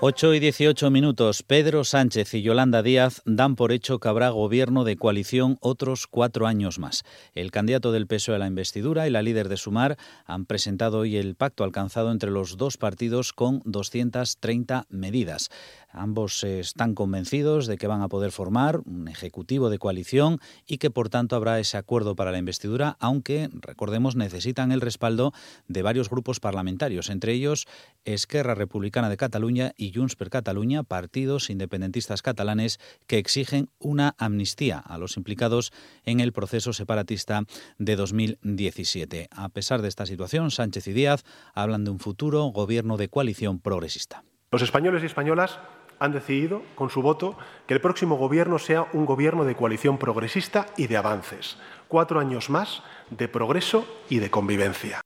8 0.00 0.34
y 0.34 0.40
18 0.40 0.90
minutos. 0.90 1.44
Pedro 1.44 1.84
Sánchez 1.84 2.34
y 2.34 2.42
Yolanda 2.42 2.82
Díaz 2.82 3.22
dan 3.24 3.54
por 3.54 3.70
hecho 3.70 4.00
que 4.00 4.08
habrá 4.08 4.28
gobierno 4.30 4.82
de 4.82 4.96
coalición 4.96 5.56
otros 5.60 6.08
cuatro 6.08 6.48
años 6.48 6.80
más. 6.80 7.04
El 7.32 7.52
candidato 7.52 7.92
del 7.92 8.08
PSOE 8.08 8.34
a 8.34 8.38
la 8.38 8.48
investidura 8.48 9.06
y 9.06 9.10
la 9.10 9.22
líder 9.22 9.48
de 9.48 9.56
Sumar 9.56 9.96
han 10.26 10.46
presentado 10.46 10.98
hoy 10.98 11.16
el 11.16 11.36
pacto 11.36 11.62
alcanzado 11.62 12.10
entre 12.10 12.30
los 12.30 12.56
dos 12.56 12.76
partidos 12.76 13.32
con 13.32 13.62
230 13.64 14.84
medidas. 14.90 15.48
Ambos 15.90 16.42
están 16.42 16.94
convencidos 16.94 17.68
de 17.68 17.78
que 17.78 17.86
van 17.86 18.02
a 18.02 18.08
poder 18.08 18.32
formar 18.32 18.80
un 18.84 19.06
ejecutivo 19.06 19.70
de 19.70 19.78
coalición 19.78 20.40
y 20.66 20.78
que 20.78 20.90
por 20.90 21.08
tanto 21.08 21.36
habrá 21.36 21.60
ese 21.60 21.76
acuerdo 21.76 22.16
para 22.16 22.32
la 22.32 22.38
investidura, 22.38 22.96
aunque, 22.98 23.48
recordemos, 23.52 24.16
necesitan 24.16 24.72
el 24.72 24.80
respaldo 24.80 25.32
de 25.68 25.82
varios 25.82 26.10
grupos 26.10 26.40
parlamentarios, 26.40 27.10
entre 27.10 27.32
ellos 27.32 27.66
Esquerra 28.04 28.56
Republicana 28.56 29.08
de 29.08 29.16
Cataluña 29.16 29.72
y 29.76 29.83
Junts 29.92 30.16
per 30.16 30.30
Catalunya, 30.30 30.82
partidos 30.82 31.50
independentistas 31.50 32.22
catalanes 32.22 32.78
que 33.06 33.18
exigen 33.18 33.70
una 33.78 34.14
amnistía 34.18 34.78
a 34.78 34.98
los 34.98 35.16
implicados 35.16 35.72
en 36.04 36.20
el 36.20 36.32
proceso 36.32 36.72
separatista 36.72 37.42
de 37.78 37.96
2017. 37.96 39.28
A 39.30 39.48
pesar 39.48 39.82
de 39.82 39.88
esta 39.88 40.06
situación, 40.06 40.50
Sánchez 40.50 40.86
y 40.88 40.92
Díaz 40.92 41.24
hablan 41.54 41.84
de 41.84 41.90
un 41.90 41.98
futuro 41.98 42.44
gobierno 42.44 42.96
de 42.96 43.08
coalición 43.08 43.58
progresista. 43.58 44.24
Los 44.50 44.62
españoles 44.62 45.02
y 45.02 45.06
españolas 45.06 45.58
han 45.98 46.12
decidido, 46.12 46.62
con 46.74 46.90
su 46.90 47.02
voto, 47.02 47.36
que 47.66 47.74
el 47.74 47.80
próximo 47.80 48.16
gobierno 48.16 48.58
sea 48.58 48.86
un 48.92 49.06
gobierno 49.06 49.44
de 49.44 49.56
coalición 49.56 49.98
progresista 49.98 50.66
y 50.76 50.86
de 50.86 50.96
avances. 50.96 51.56
Cuatro 51.88 52.20
años 52.20 52.50
más 52.50 52.82
de 53.10 53.28
progreso 53.28 53.86
y 54.08 54.18
de 54.18 54.30
convivencia. 54.30 55.00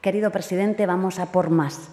Querido 0.00 0.30
presidente, 0.32 0.86
vamos 0.86 1.18
a 1.18 1.30
por 1.30 1.50
más. 1.50 1.92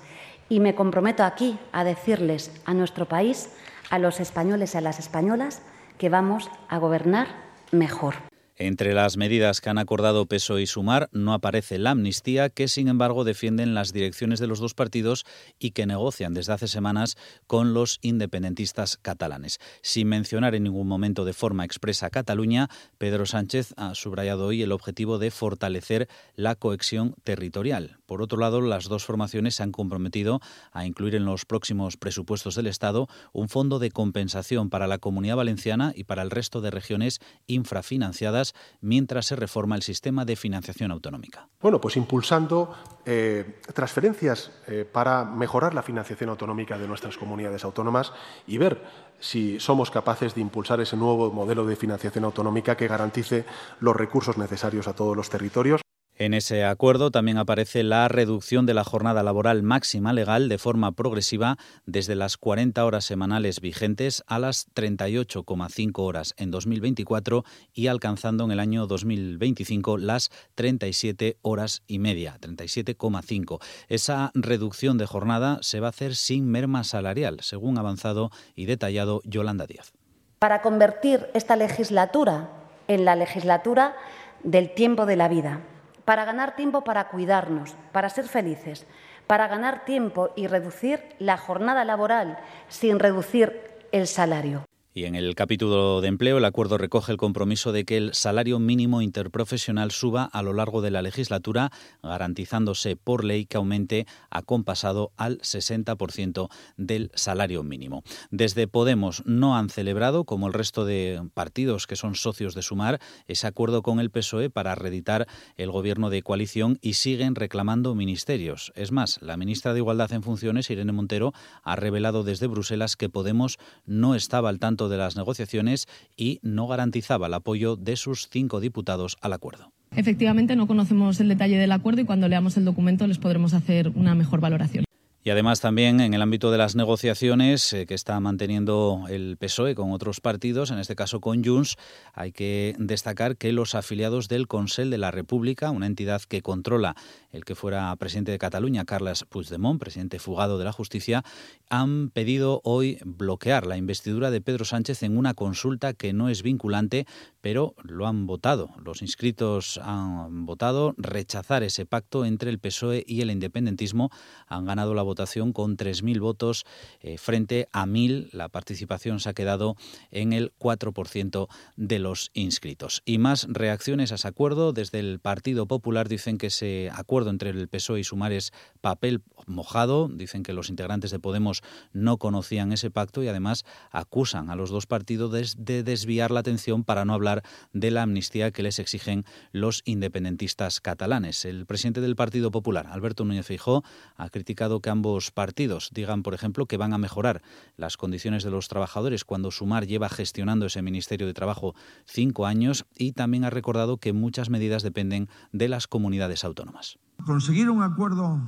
Y 0.49 0.59
me 0.59 0.75
comprometo 0.75 1.23
aquí 1.23 1.57
a 1.71 1.83
decirles 1.83 2.51
a 2.65 2.73
nuestro 2.73 3.05
país, 3.05 3.49
a 3.89 3.99
los 3.99 4.19
españoles 4.19 4.73
y 4.73 4.77
a 4.77 4.81
las 4.81 4.99
españolas, 4.99 5.61
que 5.97 6.09
vamos 6.09 6.49
a 6.67 6.77
gobernar 6.79 7.27
mejor. 7.71 8.28
Entre 8.61 8.93
las 8.93 9.15
medidas 9.15 9.61
que 9.61 9.69
han 9.69 9.77
acordado 9.77 10.25
Peso 10.25 10.59
y 10.59 10.67
Sumar 10.67 11.07
no 11.13 11.31
aparece 11.31 11.79
la 11.79 11.91
amnistía, 11.91 12.49
que 12.49 12.67
sin 12.67 12.89
embargo 12.89 13.23
defienden 13.23 13.73
las 13.73 13.93
direcciones 13.93 14.41
de 14.41 14.47
los 14.47 14.59
dos 14.59 14.73
partidos 14.73 15.25
y 15.59 15.71
que 15.71 15.85
negocian 15.85 16.33
desde 16.33 16.51
hace 16.51 16.67
semanas 16.67 17.15
con 17.47 17.73
los 17.73 17.99
independentistas 18.01 18.97
catalanes. 18.97 19.59
Sin 19.81 20.09
mencionar 20.09 20.55
en 20.55 20.63
ningún 20.63 20.89
momento 20.89 21.23
de 21.23 21.31
forma 21.31 21.63
expresa 21.63 22.09
Cataluña, 22.09 22.67
Pedro 22.97 23.25
Sánchez 23.25 23.73
ha 23.77 23.95
subrayado 23.95 24.47
hoy 24.47 24.61
el 24.61 24.73
objetivo 24.73 25.19
de 25.19 25.31
fortalecer 25.31 26.09
la 26.35 26.55
cohesión 26.55 27.15
territorial. 27.23 27.99
Por 28.05 28.21
otro 28.21 28.39
lado, 28.39 28.59
las 28.59 28.89
dos 28.89 29.05
formaciones 29.05 29.55
se 29.55 29.63
han 29.63 29.71
comprometido 29.71 30.41
a 30.73 30.85
incluir 30.85 31.15
en 31.15 31.23
los 31.23 31.45
próximos 31.45 31.95
presupuestos 31.95 32.55
del 32.55 32.67
Estado 32.67 33.07
un 33.31 33.47
fondo 33.47 33.79
de 33.79 33.91
compensación 33.91 34.69
para 34.69 34.87
la 34.87 34.97
comunidad 34.97 35.37
valenciana 35.37 35.93
y 35.95 36.03
para 36.03 36.23
el 36.23 36.29
resto 36.29 36.59
de 36.59 36.71
regiones 36.71 37.21
infrafinanciadas 37.47 38.48
mientras 38.81 39.27
se 39.27 39.35
reforma 39.35 39.75
el 39.75 39.81
sistema 39.81 40.25
de 40.25 40.35
financiación 40.35 40.91
autonómica. 40.91 41.47
Bueno, 41.61 41.79
pues 41.81 41.97
impulsando 41.97 42.73
eh, 43.05 43.59
transferencias 43.73 44.51
eh, 44.67 44.85
para 44.91 45.25
mejorar 45.25 45.73
la 45.73 45.83
financiación 45.83 46.29
autonómica 46.29 46.77
de 46.77 46.87
nuestras 46.87 47.17
comunidades 47.17 47.63
autónomas 47.63 48.13
y 48.47 48.57
ver 48.57 48.83
si 49.19 49.59
somos 49.59 49.91
capaces 49.91 50.35
de 50.35 50.41
impulsar 50.41 50.79
ese 50.79 50.95
nuevo 50.95 51.31
modelo 51.31 51.65
de 51.65 51.75
financiación 51.75 52.23
autonómica 52.23 52.77
que 52.77 52.87
garantice 52.87 53.45
los 53.79 53.95
recursos 53.95 54.37
necesarios 54.37 54.87
a 54.87 54.93
todos 54.93 55.15
los 55.15 55.29
territorios. 55.29 55.81
En 56.21 56.33
ese 56.33 56.65
acuerdo 56.65 57.11
también 57.11 57.37
aparece 57.37 57.81
la 57.81 58.05
reducción 58.09 58.65
de 58.65 58.73
la 58.73 58.83
jornada 58.83 59.23
laboral 59.23 59.63
máxima 59.63 60.11
legal 60.11 60.49
de 60.49 60.57
forma 60.57 60.91
progresiva 60.91 61.55
desde 61.85 62.13
las 62.13 62.35
40 62.35 62.85
horas 62.85 63.05
semanales 63.05 63.61
vigentes 63.61 64.21
a 64.27 64.37
las 64.37 64.67
38,5 64.73 65.91
horas 66.03 66.33
en 66.35 66.51
2024 66.51 67.45
y 67.73 67.87
alcanzando 67.87 68.43
en 68.43 68.51
el 68.51 68.59
año 68.59 68.85
2025 68.85 69.97
las 69.97 70.29
37 70.55 71.37
horas 71.41 71.83
y 71.87 71.99
media, 71.99 72.37
37,5. 72.41 73.63
Esa 73.87 74.31
reducción 74.33 74.97
de 74.97 75.05
jornada 75.05 75.59
se 75.61 75.79
va 75.79 75.87
a 75.87 75.91
hacer 75.91 76.17
sin 76.17 76.51
merma 76.51 76.83
salarial, 76.83 77.37
según 77.43 77.77
avanzado 77.77 78.29
y 78.55 78.65
detallado 78.65 79.21
Yolanda 79.23 79.67
Díaz. 79.67 79.93
Para 80.39 80.61
convertir 80.61 81.27
esta 81.33 81.55
legislatura 81.55 82.49
en 82.89 83.05
la 83.05 83.15
legislatura 83.15 83.95
del 84.43 84.73
tiempo 84.73 85.05
de 85.05 85.15
la 85.15 85.29
vida 85.29 85.61
para 86.09 86.25
ganar 86.25 86.55
tiempo 86.55 86.83
para 86.83 87.07
cuidarnos, 87.09 87.75
para 87.91 88.09
ser 88.09 88.27
felices, 88.27 88.87
para 89.27 89.47
ganar 89.47 89.85
tiempo 89.85 90.31
y 90.35 90.47
reducir 90.47 91.03
la 91.19 91.37
jornada 91.37 91.85
laboral 91.85 92.39
sin 92.67 92.97
reducir 92.97 93.61
el 93.91 94.07
salario. 94.07 94.68
Y 94.99 95.05
en 95.05 95.15
el 95.15 95.33
capítulo 95.33 96.01
de 96.01 96.09
empleo, 96.09 96.39
el 96.39 96.43
acuerdo 96.43 96.77
recoge 96.77 97.13
el 97.13 97.17
compromiso 97.17 97.71
de 97.71 97.85
que 97.85 97.95
el 97.95 98.13
salario 98.13 98.59
mínimo 98.59 99.01
interprofesional 99.01 99.91
suba 99.91 100.25
a 100.25 100.43
lo 100.43 100.51
largo 100.51 100.81
de 100.81 100.91
la 100.91 101.01
legislatura, 101.01 101.71
garantizándose 102.03 102.97
por 102.97 103.23
ley 103.23 103.45
que 103.45 103.55
aumente 103.55 104.07
acompasado 104.29 105.13
al 105.15 105.37
60% 105.39 106.49
del 106.75 107.11
salario 107.13 107.63
mínimo. 107.63 108.03
Desde 108.29 108.67
Podemos 108.67 109.23
no 109.25 109.55
han 109.55 109.69
celebrado, 109.69 110.25
como 110.25 110.47
el 110.47 110.53
resto 110.53 110.83
de 110.83 111.21
partidos 111.33 111.87
que 111.87 111.95
son 111.95 112.15
socios 112.15 112.53
de 112.53 112.61
Sumar, 112.61 112.99
ese 113.25 113.47
acuerdo 113.47 113.83
con 113.83 114.01
el 114.01 114.11
PSOE 114.11 114.49
para 114.49 114.75
reeditar 114.75 115.29
el 115.55 115.71
gobierno 115.71 116.09
de 116.09 116.23
coalición 116.23 116.77
y 116.81 116.95
siguen 116.95 117.35
reclamando 117.35 117.95
ministerios. 117.95 118.73
Es 118.75 118.91
más, 118.91 119.21
la 119.21 119.37
ministra 119.37 119.71
de 119.71 119.79
Igualdad 119.79 120.11
en 120.11 120.23
funciones, 120.23 120.69
Irene 120.69 120.91
Montero, 120.91 121.31
ha 121.63 121.77
revelado 121.77 122.25
desde 122.25 122.47
Bruselas 122.47 122.97
que 122.97 123.07
Podemos 123.07 123.59
no 123.85 124.13
estaba 124.13 124.49
al 124.49 124.59
tanto 124.59 124.88
de 124.89 124.97
las 124.97 125.15
negociaciones 125.15 125.87
y 126.17 126.39
no 126.41 126.67
garantizaba 126.67 127.27
el 127.27 127.33
apoyo 127.33 127.75
de 127.75 127.95
sus 127.95 128.27
cinco 128.29 128.59
diputados 128.59 129.17
al 129.21 129.33
acuerdo. 129.33 129.71
Efectivamente, 129.95 130.55
no 130.55 130.67
conocemos 130.67 131.19
el 131.19 131.29
detalle 131.29 131.57
del 131.57 131.71
acuerdo 131.71 132.01
y 132.01 132.05
cuando 132.05 132.27
leamos 132.27 132.57
el 132.57 132.65
documento 132.65 133.07
les 133.07 133.17
podremos 133.17 133.53
hacer 133.53 133.89
una 133.89 134.15
mejor 134.15 134.39
valoración. 134.39 134.85
Y 135.21 135.31
además 135.31 135.59
también 135.59 135.99
en 135.99 136.13
el 136.13 136.21
ámbito 136.21 136.49
de 136.49 136.57
las 136.57 136.75
negociaciones 136.75 137.73
eh, 137.73 137.85
que 137.85 137.93
está 137.93 138.19
manteniendo 138.21 139.03
el 139.09 139.35
PSOE 139.37 139.75
con 139.75 139.91
otros 139.91 140.21
partidos, 140.21 140.71
en 140.71 140.79
este 140.79 140.95
caso 140.95 141.19
con 141.19 141.43
Junts, 141.43 141.75
hay 142.13 142.31
que 142.31 142.75
destacar 142.79 143.35
que 143.35 143.51
los 143.51 143.75
afiliados 143.75 144.29
del 144.29 144.47
Consell 144.47 144.89
de 144.89 144.97
la 144.97 145.11
República, 145.11 145.71
una 145.71 145.87
entidad 145.87 146.21
que 146.21 146.41
controla 146.41 146.95
el 147.31 147.43
que 147.43 147.55
fuera 147.55 147.93
presidente 147.97 148.31
de 148.31 148.39
Cataluña, 148.39 148.85
Carles 148.85 149.25
Puigdemont, 149.25 149.79
presidente 149.79 150.19
fugado 150.19 150.57
de 150.57 150.65
la 150.65 150.71
justicia, 150.71 151.23
han 151.69 152.09
pedido 152.09 152.61
hoy 152.63 152.99
bloquear 153.03 153.67
la 153.67 153.77
investidura 153.77 154.31
de 154.31 154.41
Pedro 154.41 154.65
Sánchez 154.65 155.03
en 155.03 155.17
una 155.17 155.33
consulta 155.33 155.93
que 155.93 156.13
no 156.13 156.29
es 156.29 156.43
vinculante, 156.43 157.05
pero 157.41 157.75
lo 157.83 158.07
han 158.07 158.25
votado. 158.25 158.69
Los 158.83 159.01
inscritos 159.01 159.79
han 159.83 160.45
votado 160.45 160.93
rechazar 160.97 161.63
ese 161.63 161.85
pacto 161.85 162.25
entre 162.25 162.49
el 162.49 162.59
PSOE 162.59 163.03
y 163.05 163.21
el 163.21 163.31
independentismo. 163.31 164.09
Han 164.47 164.65
ganado 164.65 164.93
la 164.93 165.03
votación 165.09 165.53
con 165.53 165.75
3.000 165.75 166.19
votos 166.19 166.65
eh, 167.01 167.17
frente 167.17 167.67
a 167.71 167.85
1.000. 167.85 168.29
La 168.31 168.49
participación 168.49 169.19
se 169.19 169.29
ha 169.29 169.33
quedado 169.33 169.75
en 170.11 170.33
el 170.33 170.53
4% 170.57 171.47
de 171.75 171.99
los 171.99 172.29
inscritos. 172.33 173.01
Y 173.05 173.17
más 173.17 173.47
reacciones 173.49 174.11
a 174.11 174.15
ese 174.15 174.27
acuerdo. 174.27 174.71
Desde 174.71 174.99
el 174.99 175.19
Partido 175.19 175.65
Popular 175.65 176.07
dicen 176.07 176.37
que 176.37 176.47
ese 176.47 176.89
acuerdo 176.93 177.29
entre 177.29 177.49
el 177.49 177.67
PSOE 177.67 178.01
y 178.01 178.03
Sumar 178.03 178.31
es 178.31 178.51
papel 178.81 179.21
mojado. 179.47 180.07
Dicen 180.07 180.43
que 180.43 180.53
los 180.53 180.69
integrantes 180.69 181.11
de 181.11 181.19
Podemos 181.19 181.61
no 181.91 182.17
conocían 182.17 182.71
ese 182.71 182.91
pacto 182.91 183.23
y 183.23 183.27
además 183.27 183.65
acusan 183.91 184.49
a 184.49 184.55
los 184.55 184.69
dos 184.69 184.85
partidos 184.85 185.55
de 185.57 185.83
desviar 185.83 186.31
la 186.31 186.41
atención 186.41 186.83
para 186.83 187.05
no 187.05 187.13
hablar 187.13 187.43
de 187.73 187.91
la 187.91 188.03
amnistía 188.03 188.51
que 188.51 188.63
les 188.63 188.79
exigen 188.79 189.25
los 189.51 189.81
independentistas 189.85 190.79
catalanes. 190.81 191.45
El 191.45 191.65
presidente 191.65 192.01
del 192.01 192.15
Partido 192.15 192.51
Popular, 192.51 192.87
Alberto 192.87 193.25
Núñez 193.25 193.45
Feijóo, 193.45 193.83
ha 194.15 194.29
criticado 194.29 194.81
que 194.81 194.89
ambos 194.89 194.98
partidos 195.33 195.89
digan, 195.93 196.23
por 196.23 196.33
ejemplo, 196.33 196.65
que 196.65 196.77
van 196.77 196.93
a 196.93 196.97
mejorar 196.97 197.41
las 197.77 197.97
condiciones 197.97 198.43
de 198.43 198.51
los 198.51 198.67
trabajadores 198.67 199.25
cuando 199.25 199.51
Sumar 199.51 199.85
lleva 199.87 200.09
gestionando 200.09 200.65
ese 200.65 200.81
Ministerio 200.81 201.27
de 201.27 201.33
Trabajo 201.33 201.75
cinco 202.05 202.45
años 202.45 202.85
y 202.97 203.13
también 203.13 203.45
ha 203.45 203.49
recordado 203.49 203.97
que 203.97 204.13
muchas 204.13 204.49
medidas 204.49 204.83
dependen 204.83 205.29
de 205.51 205.69
las 205.69 205.87
comunidades 205.87 206.43
autónomas. 206.43 206.99
Conseguir 207.25 207.69
un 207.69 207.83
acuerdo 207.83 208.39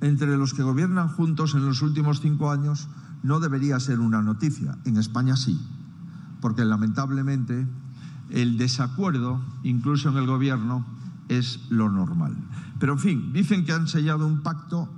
entre 0.00 0.36
los 0.36 0.54
que 0.54 0.62
gobiernan 0.62 1.08
juntos 1.08 1.54
en 1.54 1.66
los 1.66 1.82
últimos 1.82 2.20
cinco 2.20 2.50
años 2.50 2.88
no 3.22 3.40
debería 3.40 3.78
ser 3.80 4.00
una 4.00 4.22
noticia. 4.22 4.78
En 4.84 4.96
España 4.96 5.36
sí, 5.36 5.60
porque 6.40 6.64
lamentablemente 6.64 7.66
el 8.30 8.56
desacuerdo, 8.58 9.40
incluso 9.62 10.08
en 10.08 10.16
el 10.16 10.26
gobierno, 10.26 10.86
es 11.28 11.60
lo 11.70 11.90
normal. 11.90 12.36
Pero, 12.78 12.94
en 12.94 12.98
fin, 12.98 13.32
dicen 13.32 13.64
que 13.64 13.72
han 13.72 13.88
sellado 13.88 14.26
un 14.26 14.42
pacto 14.42 14.88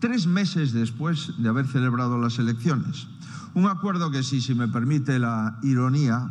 tres 0.00 0.26
meses 0.26 0.72
después 0.72 1.32
de 1.38 1.48
haber 1.48 1.66
celebrado 1.66 2.18
las 2.18 2.38
elecciones. 2.38 3.08
Un 3.54 3.66
acuerdo 3.66 4.10
que, 4.10 4.22
si, 4.22 4.40
si 4.40 4.54
me 4.54 4.68
permite 4.68 5.18
la 5.18 5.58
ironía, 5.62 6.30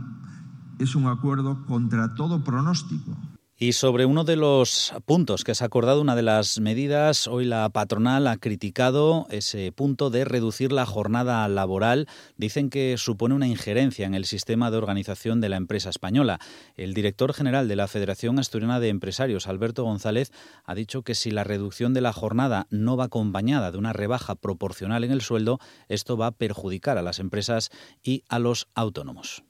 es 0.79 0.95
un 0.95 1.07
acuerdo 1.07 1.65
contra 1.65 2.13
todo 2.15 2.43
pronóstico. 2.43 3.15
Y 3.57 3.71
sobre 3.71 4.05
uno 4.05 4.25
de 4.25 4.35
los 4.35 4.93
puntos 5.05 5.45
que 5.45 5.55
se 5.55 5.63
ha 5.63 5.67
acordado, 5.67 6.01
una 6.01 6.17
de 6.17 6.23
las 6.23 6.59
medidas, 6.59 7.25
hoy 7.25 7.45
la 7.45 7.69
patronal 7.69 8.27
ha 8.27 8.35
criticado 8.35 9.27
ese 9.29 9.71
punto 9.71 10.09
de 10.09 10.25
reducir 10.25 10.73
la 10.73 10.85
jornada 10.85 11.47
laboral. 11.47 12.09
Dicen 12.35 12.69
que 12.69 12.97
supone 12.97 13.33
una 13.33 13.47
injerencia 13.47 14.05
en 14.05 14.13
el 14.13 14.25
sistema 14.25 14.71
de 14.71 14.77
organización 14.77 15.39
de 15.39 15.47
la 15.47 15.55
empresa 15.55 15.89
española. 15.89 16.41
El 16.75 16.93
director 16.93 17.33
general 17.33 17.69
de 17.69 17.77
la 17.77 17.87
Federación 17.87 18.39
Asturiana 18.39 18.81
de 18.81 18.89
Empresarios, 18.89 19.47
Alberto 19.47 19.85
González, 19.85 20.33
ha 20.65 20.75
dicho 20.75 21.03
que 21.03 21.15
si 21.15 21.31
la 21.31 21.45
reducción 21.45 21.93
de 21.93 22.01
la 22.01 22.11
jornada 22.11 22.67
no 22.71 22.97
va 22.97 23.05
acompañada 23.05 23.71
de 23.71 23.77
una 23.77 23.93
rebaja 23.93 24.35
proporcional 24.35 25.05
en 25.05 25.11
el 25.11 25.21
sueldo, 25.21 25.59
esto 25.87 26.17
va 26.17 26.27
a 26.27 26.31
perjudicar 26.31 26.97
a 26.97 27.01
las 27.01 27.19
empresas 27.19 27.69
y 28.03 28.25
a 28.27 28.37
los 28.39 28.67
autónomos. 28.75 29.45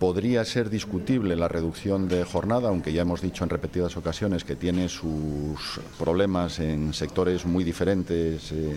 Podría 0.00 0.44
ser 0.44 0.70
discutible 0.70 1.36
la 1.36 1.46
reducción 1.46 2.08
de 2.08 2.24
jornada, 2.24 2.68
aunque 2.68 2.92
ya 2.92 3.02
hemos 3.02 3.20
dicho 3.22 3.44
en 3.44 3.50
repetidas 3.50 3.96
ocasiones 3.96 4.42
que 4.42 4.56
tiene 4.56 4.88
sus 4.88 5.80
problemas 6.00 6.58
en 6.58 6.92
sectores 6.92 7.46
muy 7.46 7.62
diferentes, 7.62 8.50
eh, 8.50 8.76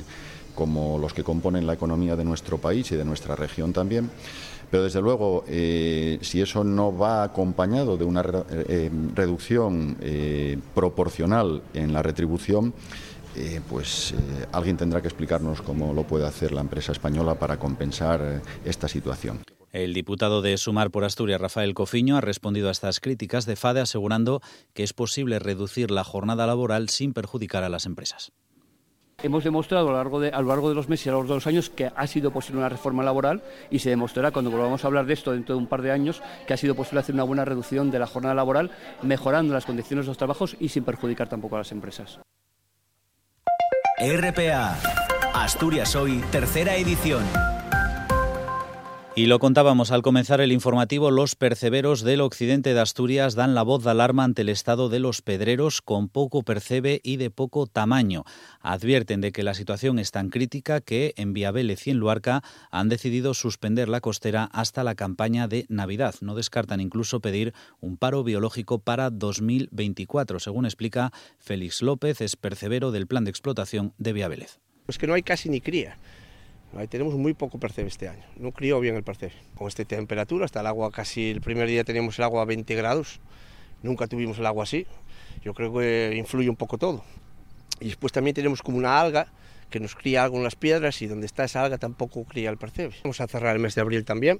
como 0.53 0.99
los 0.99 1.15
que 1.15 1.23
componen 1.23 1.65
la 1.65 1.73
economía 1.73 2.15
de 2.15 2.23
nuestro 2.23 2.59
país 2.59 2.91
y 2.91 2.95
de 2.95 3.03
nuestra 3.03 3.35
región 3.35 3.73
también. 3.73 4.11
Pero 4.69 4.83
desde 4.83 5.01
luego, 5.01 5.43
eh, 5.47 6.19
si 6.21 6.39
eso 6.39 6.63
no 6.63 6.95
va 6.95 7.23
acompañado 7.23 7.97
de 7.97 8.05
una 8.05 8.23
eh, 8.51 8.91
reducción 9.15 9.97
proporcional 10.75 11.63
en 11.73 11.93
la 11.93 12.03
retribución, 12.03 12.75
pues 13.67 14.13
alguien 14.51 14.77
tendrá 14.77 15.01
que 15.01 15.07
explicarnos 15.07 15.63
cómo 15.63 15.93
lo 15.93 16.03
puede 16.03 16.27
hacer 16.27 16.51
la 16.51 16.61
empresa 16.61 16.91
española 16.91 17.35
para 17.35 17.57
compensar 17.57 18.41
esta 18.63 18.87
situación. 18.87 19.39
El 19.71 19.93
diputado 19.93 20.41
de 20.41 20.57
Sumar 20.57 20.91
por 20.91 21.03
Asturias, 21.03 21.41
Rafael 21.41 21.73
Cofiño, 21.73 22.17
ha 22.17 22.21
respondido 22.21 22.69
a 22.69 22.71
estas 22.71 22.99
críticas 22.99 23.45
de 23.45 23.55
FADE 23.55 23.81
asegurando 23.81 24.41
que 24.73 24.83
es 24.83 24.93
posible 24.93 25.39
reducir 25.39 25.91
la 25.91 26.03
jornada 26.03 26.47
laboral 26.47 26.89
sin 26.89 27.13
perjudicar 27.13 27.63
a 27.63 27.69
las 27.69 27.85
empresas. 27.85 28.31
Hemos 29.23 29.43
demostrado 29.43 29.87
a 29.87 29.91
lo, 29.91 29.97
largo 29.97 30.19
de, 30.19 30.29
a 30.29 30.41
lo 30.41 30.49
largo 30.49 30.69
de 30.69 30.75
los 30.75 30.89
meses 30.89 31.07
y 31.07 31.09
a 31.09 31.13
lo 31.13 31.17
largo 31.17 31.33
de 31.33 31.37
los 31.37 31.47
años 31.47 31.71
que 31.71 31.91
ha 31.93 32.07
sido 32.07 32.29
posible 32.31 32.59
una 32.59 32.69
reforma 32.69 33.03
laboral 33.03 33.41
y 33.71 33.79
se 33.79 33.89
demostrará 33.89 34.29
cuando 34.29 34.51
volvamos 34.51 34.83
a 34.83 34.87
hablar 34.87 35.07
de 35.07 35.15
esto 35.15 35.31
dentro 35.31 35.55
de 35.55 35.59
un 35.59 35.67
par 35.67 35.81
de 35.81 35.91
años 35.91 36.21
que 36.45 36.53
ha 36.53 36.57
sido 36.57 36.75
posible 36.75 36.99
hacer 36.99 37.15
una 37.15 37.23
buena 37.23 37.43
reducción 37.43 37.89
de 37.89 37.97
la 37.97 38.05
jornada 38.05 38.35
laboral, 38.35 38.69
mejorando 39.01 39.55
las 39.55 39.65
condiciones 39.65 40.05
de 40.05 40.11
los 40.11 40.17
trabajos 40.17 40.55
y 40.59 40.69
sin 40.69 40.83
perjudicar 40.83 41.27
tampoco 41.27 41.55
a 41.55 41.59
las 41.59 41.71
empresas. 41.71 42.19
RPA, 43.99 44.77
Asturias 45.33 45.95
Hoy, 45.95 46.23
tercera 46.31 46.75
edición. 46.75 47.23
Y 49.17 49.25
lo 49.25 49.39
contábamos 49.39 49.89
al 49.89 50.03
comenzar 50.03 50.41
el 50.41 50.51
informativo, 50.51 51.09
los 51.09 51.33
perceberos 51.33 52.03
del 52.03 52.21
occidente 52.21 52.75
de 52.75 52.79
Asturias 52.79 53.33
dan 53.33 53.55
la 53.55 53.63
voz 53.63 53.83
de 53.83 53.89
alarma 53.89 54.23
ante 54.23 54.43
el 54.43 54.49
estado 54.49 54.89
de 54.89 54.99
los 54.99 55.23
pedreros 55.23 55.81
con 55.81 56.07
poco 56.07 56.43
percebe 56.43 57.01
y 57.03 57.17
de 57.17 57.31
poco 57.31 57.65
tamaño. 57.65 58.25
Advierten 58.61 59.19
de 59.19 59.31
que 59.31 59.41
la 59.41 59.55
situación 59.55 59.97
es 59.97 60.11
tan 60.11 60.29
crítica 60.29 60.81
que 60.81 61.15
en 61.17 61.33
Viabélez 61.33 61.87
y 61.87 61.89
en 61.89 61.97
Luarca 61.97 62.43
han 62.69 62.89
decidido 62.89 63.33
suspender 63.33 63.89
la 63.89 64.01
costera 64.01 64.51
hasta 64.53 64.83
la 64.83 64.93
campaña 64.93 65.47
de 65.47 65.65
Navidad. 65.67 66.13
No 66.21 66.35
descartan 66.35 66.79
incluso 66.79 67.19
pedir 67.19 67.55
un 67.79 67.97
paro 67.97 68.23
biológico 68.23 68.77
para 68.77 69.09
2024, 69.09 70.39
según 70.39 70.65
explica 70.65 71.11
Félix 71.39 71.81
López, 71.81 72.21
es 72.21 72.35
percebero 72.35 72.91
del 72.91 73.07
plan 73.07 73.23
de 73.23 73.31
explotación 73.31 73.95
de 73.97 74.13
Viabélez. 74.13 74.59
Pues 74.85 74.99
que 74.99 75.07
no 75.07 75.15
hay 75.15 75.23
casi 75.23 75.49
ni 75.49 75.59
cría. 75.59 75.97
Ahí 76.75 76.87
tenemos 76.87 77.15
muy 77.15 77.33
poco 77.33 77.59
percebe 77.59 77.87
este 77.87 78.07
año, 78.09 78.23
no 78.35 78.51
crió 78.51 78.79
bien 78.79 78.95
el 78.95 79.03
percebe. 79.03 79.33
Con 79.55 79.67
esta 79.67 79.85
temperatura, 79.85 80.45
hasta 80.45 80.59
el 80.59 80.67
agua 80.67 80.91
casi, 80.91 81.29
el 81.29 81.41
primer 81.41 81.67
día 81.67 81.83
teníamos 81.83 82.19
el 82.19 82.25
agua 82.25 82.41
a 82.41 82.45
20 82.45 82.75
grados, 82.75 83.19
nunca 83.83 84.07
tuvimos 84.07 84.37
el 84.37 84.45
agua 84.45 84.63
así, 84.63 84.85
yo 85.43 85.53
creo 85.53 85.73
que 85.73 86.13
influye 86.15 86.49
un 86.49 86.55
poco 86.55 86.77
todo. 86.77 87.03
Y 87.79 87.85
después 87.85 88.11
también 88.11 88.33
tenemos 88.35 88.61
como 88.61 88.77
una 88.77 88.99
alga 88.99 89.31
que 89.69 89.79
nos 89.79 89.95
cría 89.95 90.23
algo 90.23 90.37
en 90.37 90.43
las 90.43 90.55
piedras 90.55 91.01
y 91.01 91.07
donde 91.07 91.25
está 91.25 91.43
esa 91.43 91.63
alga 91.63 91.77
tampoco 91.77 92.23
cría 92.23 92.49
el 92.49 92.57
percebe. 92.57 92.95
Vamos 93.03 93.19
a 93.21 93.27
cerrar 93.27 93.55
el 93.55 93.61
mes 93.61 93.75
de 93.75 93.81
abril 93.81 94.05
también, 94.05 94.39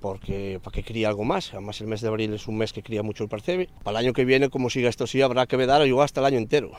porque 0.00 0.60
para 0.62 0.74
que 0.74 0.82
críe 0.82 1.06
algo 1.06 1.24
más, 1.24 1.52
además 1.52 1.80
el 1.80 1.86
mes 1.86 2.00
de 2.00 2.08
abril 2.08 2.32
es 2.34 2.48
un 2.48 2.58
mes 2.58 2.72
que 2.72 2.82
cría 2.82 3.02
mucho 3.02 3.24
el 3.24 3.30
percebe. 3.30 3.68
Para 3.82 3.98
el 3.98 4.06
año 4.06 4.12
que 4.12 4.24
viene, 4.24 4.50
como 4.50 4.70
siga 4.70 4.88
esto 4.88 5.04
así, 5.04 5.22
habrá 5.22 5.46
que 5.46 5.56
vedar 5.56 5.82
o 5.82 6.02
hasta 6.02 6.20
el 6.20 6.26
año 6.26 6.38
entero. 6.38 6.72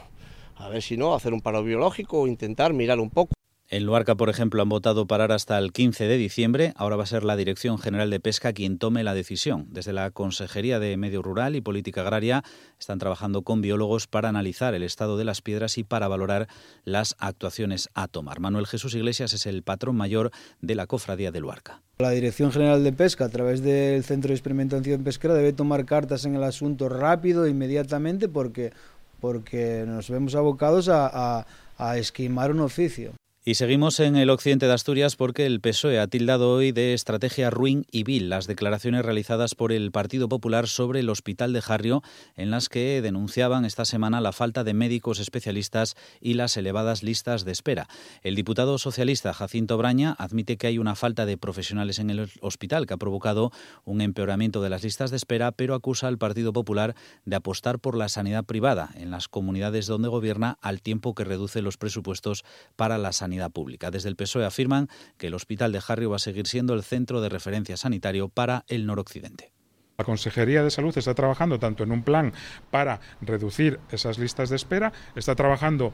A 0.55 0.69
ver 0.69 0.81
si 0.81 0.97
no, 0.97 1.13
hacer 1.13 1.33
un 1.33 1.41
paro 1.41 1.63
biológico 1.63 2.27
intentar 2.27 2.73
mirar 2.73 2.99
un 2.99 3.09
poco. 3.09 3.33
En 3.69 3.85
Luarca, 3.85 4.15
por 4.15 4.29
ejemplo, 4.29 4.61
han 4.61 4.69
votado 4.69 5.07
parar 5.07 5.33
hasta 5.33 5.57
el 5.57 5.73
15 5.73 6.07
de 6.07 6.15
diciembre. 6.15 6.71
Ahora 6.77 6.95
va 6.95 7.03
a 7.03 7.07
ser 7.07 7.25
la 7.25 7.35
Dirección 7.35 7.77
General 7.77 8.09
de 8.09 8.21
Pesca 8.21 8.53
quien 8.53 8.77
tome 8.77 9.03
la 9.03 9.13
decisión. 9.13 9.67
Desde 9.71 9.91
la 9.91 10.09
Consejería 10.11 10.79
de 10.79 10.95
Medio 10.95 11.21
Rural 11.21 11.53
y 11.57 11.59
Política 11.59 11.99
Agraria 11.99 12.45
están 12.79 12.97
trabajando 12.97 13.41
con 13.41 13.59
biólogos 13.59 14.07
para 14.07 14.29
analizar 14.29 14.73
el 14.73 14.83
estado 14.83 15.17
de 15.17 15.25
las 15.25 15.41
piedras 15.41 15.77
y 15.77 15.83
para 15.83 16.07
valorar 16.07 16.47
las 16.85 17.17
actuaciones 17.19 17.89
a 17.93 18.07
tomar. 18.07 18.39
Manuel 18.39 18.67
Jesús 18.67 18.95
Iglesias 18.95 19.33
es 19.33 19.45
el 19.45 19.63
patrón 19.63 19.97
mayor 19.97 20.31
de 20.61 20.75
la 20.75 20.87
Cofradía 20.87 21.33
de 21.33 21.41
Luarca. 21.41 21.81
La 21.97 22.11
Dirección 22.11 22.53
General 22.53 22.81
de 22.81 22.93
Pesca, 22.93 23.25
a 23.25 23.29
través 23.29 23.61
del 23.61 24.01
Centro 24.05 24.29
de 24.29 24.35
Experimentación 24.35 25.03
Pesquera, 25.03 25.33
debe 25.33 25.51
tomar 25.51 25.83
cartas 25.83 26.23
en 26.23 26.35
el 26.35 26.43
asunto 26.43 26.87
rápido 26.87 27.43
e 27.43 27.49
inmediatamente 27.49 28.29
porque, 28.29 28.71
porque 29.19 29.83
nos 29.85 30.09
vemos 30.09 30.35
abocados 30.35 30.87
a, 30.87 31.09
a, 31.41 31.47
a 31.77 31.97
esquimar 31.97 32.51
un 32.51 32.61
oficio. 32.61 33.11
Y 33.47 33.55
seguimos 33.55 34.01
en 34.01 34.17
el 34.17 34.29
occidente 34.29 34.67
de 34.67 34.73
Asturias 34.73 35.15
porque 35.15 35.45
el 35.45 35.61
PSOE 35.61 36.01
ha 36.01 36.07
tildado 36.07 36.51
hoy 36.51 36.73
de 36.73 36.93
estrategia 36.93 37.49
ruin 37.49 37.85
y 37.89 38.03
vil 38.03 38.27
las 38.27 38.45
declaraciones 38.45 39.05
realizadas 39.05 39.55
por 39.55 39.71
el 39.71 39.89
Partido 39.93 40.27
Popular 40.27 40.67
sobre 40.67 40.99
el 40.99 41.09
Hospital 41.09 41.53
de 41.53 41.61
Jarrio, 41.61 42.03
en 42.35 42.51
las 42.51 42.67
que 42.67 43.01
denunciaban 43.01 43.63
esta 43.63 43.85
semana 43.85 44.19
la 44.19 44.33
falta 44.33 44.65
de 44.65 44.73
médicos 44.73 45.19
especialistas 45.19 45.95
y 46.19 46.33
las 46.33 46.57
elevadas 46.57 47.03
listas 47.03 47.45
de 47.45 47.53
espera. 47.53 47.87
El 48.21 48.35
diputado 48.35 48.77
socialista 48.79 49.33
Jacinto 49.33 49.77
Braña 49.77 50.13
admite 50.19 50.57
que 50.57 50.67
hay 50.67 50.77
una 50.77 50.95
falta 50.95 51.25
de 51.25 51.37
profesionales 51.37 51.99
en 51.99 52.09
el 52.09 52.29
hospital 52.41 52.85
que 52.85 52.95
ha 52.95 52.97
provocado 52.97 53.53
un 53.85 54.01
empeoramiento 54.01 54.61
de 54.61 54.71
las 54.71 54.83
listas 54.83 55.09
de 55.09 55.15
espera, 55.15 55.53
pero 55.53 55.73
acusa 55.73 56.09
al 56.09 56.17
Partido 56.17 56.51
Popular 56.51 56.95
de 57.23 57.37
apostar 57.37 57.79
por 57.79 57.95
la 57.95 58.09
sanidad 58.09 58.43
privada 58.43 58.89
en 58.95 59.09
las 59.09 59.29
comunidades 59.29 59.87
donde 59.87 60.09
gobierna 60.09 60.57
al 60.61 60.81
tiempo 60.81 61.15
que 61.15 61.23
reduce 61.23 61.61
los 61.61 61.77
presupuestos 61.77 62.43
para 62.75 62.97
la 62.97 63.13
sanidad 63.13 63.36
pública. 63.49 63.91
Desde 63.91 64.09
el 64.09 64.15
PSOE 64.15 64.45
afirman 64.45 64.89
que 65.17 65.27
el 65.27 65.33
Hospital 65.33 65.71
de 65.71 65.81
Jarrio 65.81 66.09
va 66.09 66.17
a 66.17 66.19
seguir 66.19 66.47
siendo 66.47 66.73
el 66.73 66.83
centro 66.83 67.21
de 67.21 67.29
referencia 67.29 67.77
sanitario 67.77 68.29
para 68.29 68.65
el 68.67 68.85
noroccidente. 68.85 69.51
La 69.97 70.05
Consejería 70.05 70.63
de 70.63 70.69
Salud 70.69 70.95
está 70.95 71.15
trabajando 71.15 71.57
tanto 71.57 71.83
en 71.83 71.91
un 71.91 72.03
plan 72.03 72.33
para 72.69 72.99
reducir 73.21 73.79
esas 73.89 74.19
listas 74.19 74.49
de 74.49 74.55
espera, 74.55 74.93
está 75.15 75.33
trabajando 75.33 75.91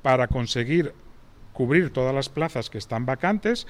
para 0.00 0.28
conseguir 0.28 0.94
cubrir 1.52 1.90
todas 1.90 2.14
las 2.14 2.28
plazas 2.28 2.68
que 2.68 2.78
están 2.78 3.06
vacantes 3.06 3.66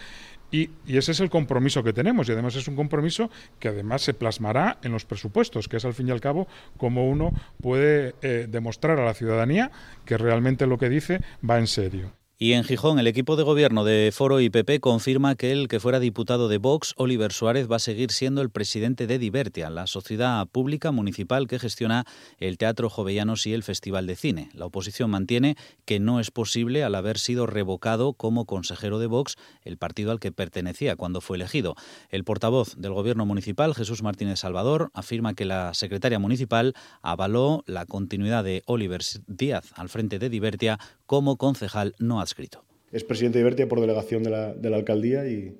y, 0.51 0.71
y, 0.87 0.97
ese 0.97 1.13
es 1.13 1.21
el 1.21 1.31
compromiso 1.31 1.83
que 1.83 1.93
tenemos 1.93 2.29
y 2.29 2.33
además 2.33 2.55
es 2.55 2.69
un 2.69 2.77
compromiso 2.77 3.31
que 3.59 3.69
además 3.69 4.03
se 4.03 4.15
plasmará 4.15 4.79
en 4.83 4.93
los 4.93 5.05
presupuestos, 5.05 5.69
que 5.69 5.79
es 5.79 5.85
al 5.85 5.95
fin 5.95 6.09
y 6.09 6.11
al 6.13 6.21
cabo 6.21 6.47
como 6.77 7.09
uno 7.09 7.33
puede 7.61 8.15
eh, 8.23 8.47
demostrar 8.49 8.99
a 9.01 9.05
la 9.05 9.15
ciudadanía 9.15 9.73
que 10.05 10.17
realmente 10.17 10.67
lo 10.67 10.79
que 10.79 10.89
dice 10.89 11.21
va 11.49 11.59
en 11.59 11.67
serio. 11.67 12.13
Y 12.37 12.55
en 12.55 12.65
Gijón, 12.65 12.99
el 12.99 13.07
equipo 13.07 13.37
de 13.37 13.45
gobierno 13.45 13.85
de 13.85 14.11
Foro 14.13 14.41
y 14.41 14.51
PP 14.51 14.81
confirma 14.81 15.37
que 15.37 15.53
el 15.53 15.69
que 15.69 15.79
fuera 15.79 16.01
diputado 16.01 16.49
de 16.49 16.59
Vox, 16.59 16.93
Oliver 16.97 17.33
Suárez, 17.33 17.71
va 17.71 17.77
a 17.77 17.79
seguir 17.79 18.11
siendo 18.11 18.43
el 18.43 18.51
presidente 18.51 19.07
de 19.07 19.21
Divertia, 19.21 19.71
la 19.71 19.87
sociedad 19.87 20.45
pública 20.49 20.91
municipal 20.91 21.47
que 21.47 21.61
gestiona 21.61 22.05
el 22.39 22.59
Teatro 22.59 22.91
Jovellanos 22.91 23.47
y 23.47 23.55
el 23.55 23.63
Festival 23.63 24.09
de 24.09 24.17
Cine. 24.17 24.49
La 24.53 24.67
oposición 24.67 25.11
mantiene 25.11 25.57
que 25.85 26.01
no 26.01 26.19
es 26.19 26.33
posible 26.33 26.83
al 26.83 26.97
haber 26.97 27.19
sido 27.19 27.47
revocado 27.47 28.15
como 28.15 28.47
consejero 28.47 28.99
de 28.99 29.07
Vox, 29.07 29.37
el 29.63 29.79
partido 29.79 30.11
al 30.11 30.19
que 30.19 30.33
pertenecía 30.33 30.97
cuando 30.97 31.21
fue 31.21 31.37
elegido. 31.37 31.77
El 32.11 32.25
portavoz 32.25 32.75
del 32.77 32.95
gobierno 32.95 33.27
municipal, 33.27 33.77
Jesús 33.77 34.03
Martínez 34.03 34.41
Salvador, 34.41 34.91
afirma 34.93 35.35
que 35.35 35.45
la 35.45 35.73
secretaria 35.73 36.19
municipal 36.19 36.75
avaló 37.01 37.63
la 37.67 37.87
continuidad 37.87 38.43
de 38.43 38.65
Oliver 38.67 39.03
Díaz 39.29 39.71
al 39.77 39.89
frente 39.89 40.19
de 40.19 40.29
Divertia 40.29 40.81
como 41.07 41.37
concejal 41.37 41.95
no 41.99 42.21
adscrito. 42.21 42.65
Es 42.93 43.05
presidente 43.05 43.39
de 43.39 43.43
Ibertia 43.43 43.69
por 43.69 43.81
delegación 43.81 44.23
de 44.23 44.31
la, 44.31 44.77
alcaldía 44.77 45.27
y, 45.27 45.57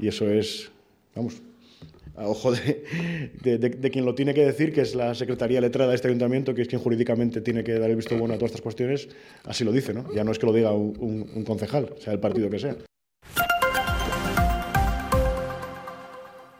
eso 0.00 0.28
es, 0.30 0.70
vamos, 1.14 1.42
a 2.16 2.26
ojo 2.26 2.52
de, 2.52 3.90
quien 3.92 4.04
lo 4.04 4.14
tiene 4.14 4.32
que 4.34 4.44
decir, 4.44 4.72
que 4.72 4.80
es 4.80 4.94
la 4.94 5.14
Secretaría 5.14 5.60
Letrada 5.60 5.90
de 5.90 5.96
este 5.96 6.08
ayuntamiento, 6.08 6.54
que 6.54 6.62
es 6.62 6.68
quien 6.68 6.80
jurídicamente 6.80 7.40
tiene 7.40 7.62
que 7.62 7.78
dar 7.78 7.90
el 7.90 7.96
visto 7.96 8.16
bueno 8.16 8.34
a 8.34 8.38
todas 8.38 8.50
estas 8.50 8.62
cuestiones, 8.62 9.08
así 9.44 9.64
lo 9.64 9.72
dice, 9.72 9.92
¿no? 9.92 10.12
Ya 10.14 10.24
no 10.24 10.32
es 10.32 10.38
que 10.38 10.46
lo 10.46 10.52
diga 10.52 10.72
un, 10.72 11.30
un 11.34 11.44
concejal, 11.44 11.94
sea 11.98 12.12
el 12.12 12.20
partido 12.20 12.48
que 12.48 12.58
sea. 12.58 12.76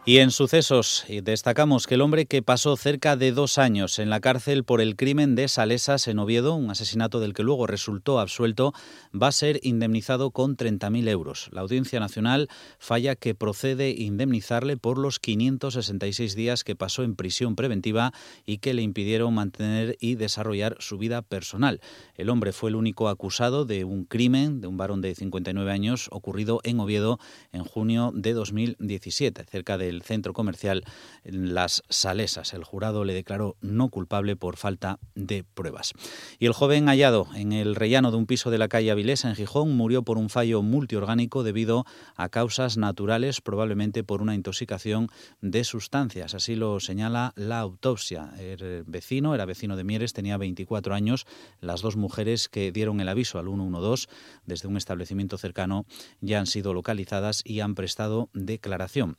Y 0.08 0.20
en 0.20 0.30
sucesos 0.30 1.04
destacamos 1.22 1.86
que 1.86 1.96
el 1.96 2.00
hombre 2.00 2.24
que 2.24 2.40
pasó 2.40 2.78
cerca 2.78 3.14
de 3.14 3.30
dos 3.30 3.58
años 3.58 3.98
en 3.98 4.08
la 4.08 4.20
cárcel 4.20 4.64
por 4.64 4.80
el 4.80 4.96
crimen 4.96 5.34
de 5.34 5.48
Salesas 5.48 6.08
en 6.08 6.18
Oviedo, 6.18 6.54
un 6.54 6.70
asesinato 6.70 7.20
del 7.20 7.34
que 7.34 7.42
luego 7.42 7.66
resultó 7.66 8.18
absuelto, 8.18 8.72
va 9.12 9.26
a 9.26 9.32
ser 9.32 9.60
indemnizado 9.62 10.30
con 10.30 10.56
30.000 10.56 11.10
euros. 11.10 11.50
La 11.52 11.60
Audiencia 11.60 12.00
Nacional 12.00 12.48
falla 12.78 13.16
que 13.16 13.34
procede 13.34 13.90
indemnizarle 13.90 14.78
por 14.78 14.96
los 14.96 15.18
566 15.18 16.34
días 16.34 16.64
que 16.64 16.74
pasó 16.74 17.02
en 17.02 17.14
prisión 17.14 17.54
preventiva 17.54 18.14
y 18.46 18.60
que 18.60 18.72
le 18.72 18.80
impidieron 18.80 19.34
mantener 19.34 19.98
y 20.00 20.14
desarrollar 20.14 20.76
su 20.78 20.96
vida 20.96 21.20
personal. 21.20 21.82
El 22.14 22.30
hombre 22.30 22.52
fue 22.54 22.70
el 22.70 22.76
único 22.76 23.10
acusado 23.10 23.66
de 23.66 23.84
un 23.84 24.04
crimen 24.06 24.62
de 24.62 24.68
un 24.68 24.78
varón 24.78 25.02
de 25.02 25.14
59 25.14 25.70
años 25.70 26.08
ocurrido 26.12 26.62
en 26.64 26.80
Oviedo 26.80 27.18
en 27.52 27.62
junio 27.62 28.10
de 28.14 28.32
2017, 28.32 29.44
cerca 29.44 29.76
del 29.76 29.97
centro 30.02 30.32
comercial 30.32 30.84
Las 31.24 31.82
Salesas. 31.88 32.54
El 32.54 32.64
jurado 32.64 33.04
le 33.04 33.14
declaró 33.14 33.56
no 33.60 33.88
culpable 33.88 34.36
por 34.36 34.56
falta 34.56 34.98
de 35.14 35.44
pruebas. 35.44 35.92
Y 36.38 36.46
el 36.46 36.52
joven 36.52 36.86
hallado 36.86 37.28
en 37.34 37.52
el 37.52 37.74
rellano 37.74 38.10
de 38.10 38.16
un 38.16 38.26
piso 38.26 38.50
de 38.50 38.58
la 38.58 38.68
calle 38.68 38.90
Avilés, 38.90 39.24
en 39.24 39.34
Gijón, 39.34 39.76
murió 39.76 40.02
por 40.02 40.18
un 40.18 40.30
fallo 40.30 40.62
multiorgánico 40.62 41.42
debido 41.42 41.84
a 42.16 42.28
causas 42.28 42.76
naturales, 42.76 43.40
probablemente 43.40 44.04
por 44.04 44.22
una 44.22 44.34
intoxicación 44.34 45.08
de 45.40 45.64
sustancias. 45.64 46.34
Así 46.34 46.54
lo 46.54 46.80
señala 46.80 47.32
la 47.36 47.60
autopsia. 47.60 48.30
El 48.38 48.84
vecino, 48.86 49.34
era 49.34 49.44
vecino 49.44 49.76
de 49.76 49.84
Mieres, 49.84 50.12
tenía 50.12 50.36
24 50.36 50.94
años. 50.94 51.26
Las 51.60 51.80
dos 51.82 51.96
mujeres 51.96 52.48
que 52.48 52.72
dieron 52.72 53.00
el 53.00 53.08
aviso 53.08 53.38
al 53.38 53.46
112 53.46 54.08
desde 54.44 54.68
un 54.68 54.76
establecimiento 54.76 55.38
cercano 55.38 55.86
ya 56.20 56.38
han 56.38 56.46
sido 56.46 56.74
localizadas 56.74 57.42
y 57.44 57.60
han 57.60 57.74
prestado 57.74 58.30
declaración. 58.32 59.16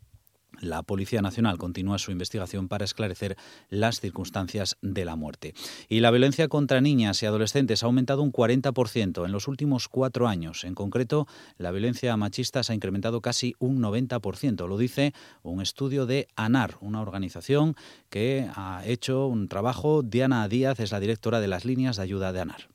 La 0.62 0.84
Policía 0.84 1.22
Nacional 1.22 1.58
continúa 1.58 2.00
su 2.00 2.12
investigación 2.12 2.68
para 2.68 2.84
esclarecer 2.84 3.38
las 3.70 4.02
circunstancias 4.02 4.78
de 4.82 5.06
la 5.06 5.16
muerte. 5.16 5.54
Y 5.88 6.02
la 6.02 6.12
violencia 6.12 6.48
contra 6.48 6.82
niñas 6.82 7.24
y 7.24 7.26
adolescentes 7.26 7.84
ha 7.84 7.86
aumentado 7.86 8.22
un 8.22 8.34
40% 8.34 9.26
en 9.26 9.32
los 9.32 9.48
últimos 9.48 9.88
cuatro 9.88 10.28
años. 10.28 10.64
En 10.64 10.76
concreto, 10.76 11.28
la 11.58 11.72
violencia 11.72 12.18
machista 12.18 12.64
se 12.64 12.74
ha 12.74 12.76
incrementado 12.76 13.22
casi 13.22 13.56
un 13.60 13.82
90%. 13.82 14.68
Lo 14.68 14.78
dice 14.78 15.14
un 15.44 15.62
estudio 15.62 16.06
de 16.06 16.28
ANAR, 16.36 16.76
una 16.82 17.02
organización 17.02 17.76
que 18.10 18.50
ha 18.56 18.82
hecho 18.86 19.28
un 19.28 19.48
trabajo. 19.48 20.04
Diana 20.04 20.48
Díaz 20.48 20.80
es 20.80 20.92
la 20.92 21.00
directora 21.00 21.40
de 21.40 21.48
las 21.48 21.64
líneas 21.64 21.98
de 21.98 22.04
ayuda 22.04 22.34
de 22.34 22.42
ANAR 22.42 22.68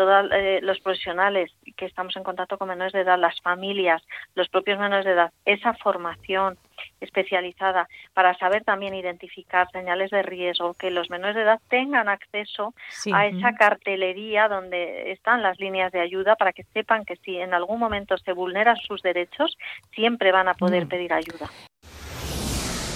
todos 0.00 0.30
eh, 0.32 0.60
los 0.62 0.80
profesionales 0.80 1.50
que 1.76 1.84
estamos 1.84 2.16
en 2.16 2.22
contacto 2.22 2.56
con 2.58 2.68
menores 2.68 2.92
de 2.92 3.00
edad, 3.00 3.18
las 3.18 3.40
familias, 3.42 4.02
los 4.34 4.48
propios 4.48 4.78
menores 4.78 5.04
de 5.04 5.12
edad, 5.12 5.32
esa 5.44 5.74
formación 5.74 6.56
especializada 7.00 7.88
para 8.14 8.36
saber 8.38 8.64
también 8.64 8.94
identificar 8.94 9.70
señales 9.72 10.10
de 10.10 10.22
riesgo, 10.22 10.74
que 10.74 10.90
los 10.90 11.10
menores 11.10 11.36
de 11.36 11.42
edad 11.42 11.60
tengan 11.68 12.08
acceso 12.08 12.74
a 13.12 13.26
esa 13.26 13.54
cartelería 13.54 14.48
donde 14.48 15.12
están 15.12 15.42
las 15.42 15.58
líneas 15.58 15.92
de 15.92 16.00
ayuda 16.00 16.36
para 16.36 16.52
que 16.52 16.64
sepan 16.72 17.04
que 17.04 17.16
si 17.16 17.36
en 17.36 17.54
algún 17.54 17.78
momento 17.78 18.16
se 18.18 18.32
vulneran 18.32 18.76
sus 18.76 19.02
derechos, 19.02 19.56
siempre 19.94 20.32
van 20.32 20.48
a 20.48 20.54
poder 20.54 20.86
mm. 20.86 20.88
pedir 20.88 21.12
ayuda. 21.12 21.50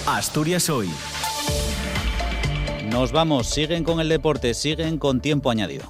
Asturias 0.07 0.69
hoy. 0.69 0.87
Nos 2.91 3.11
vamos, 3.11 3.49
siguen 3.49 3.83
con 3.83 3.99
el 3.99 4.07
deporte, 4.07 4.53
siguen 4.53 4.99
con 4.99 5.19
tiempo 5.19 5.49
añadido. 5.49 5.83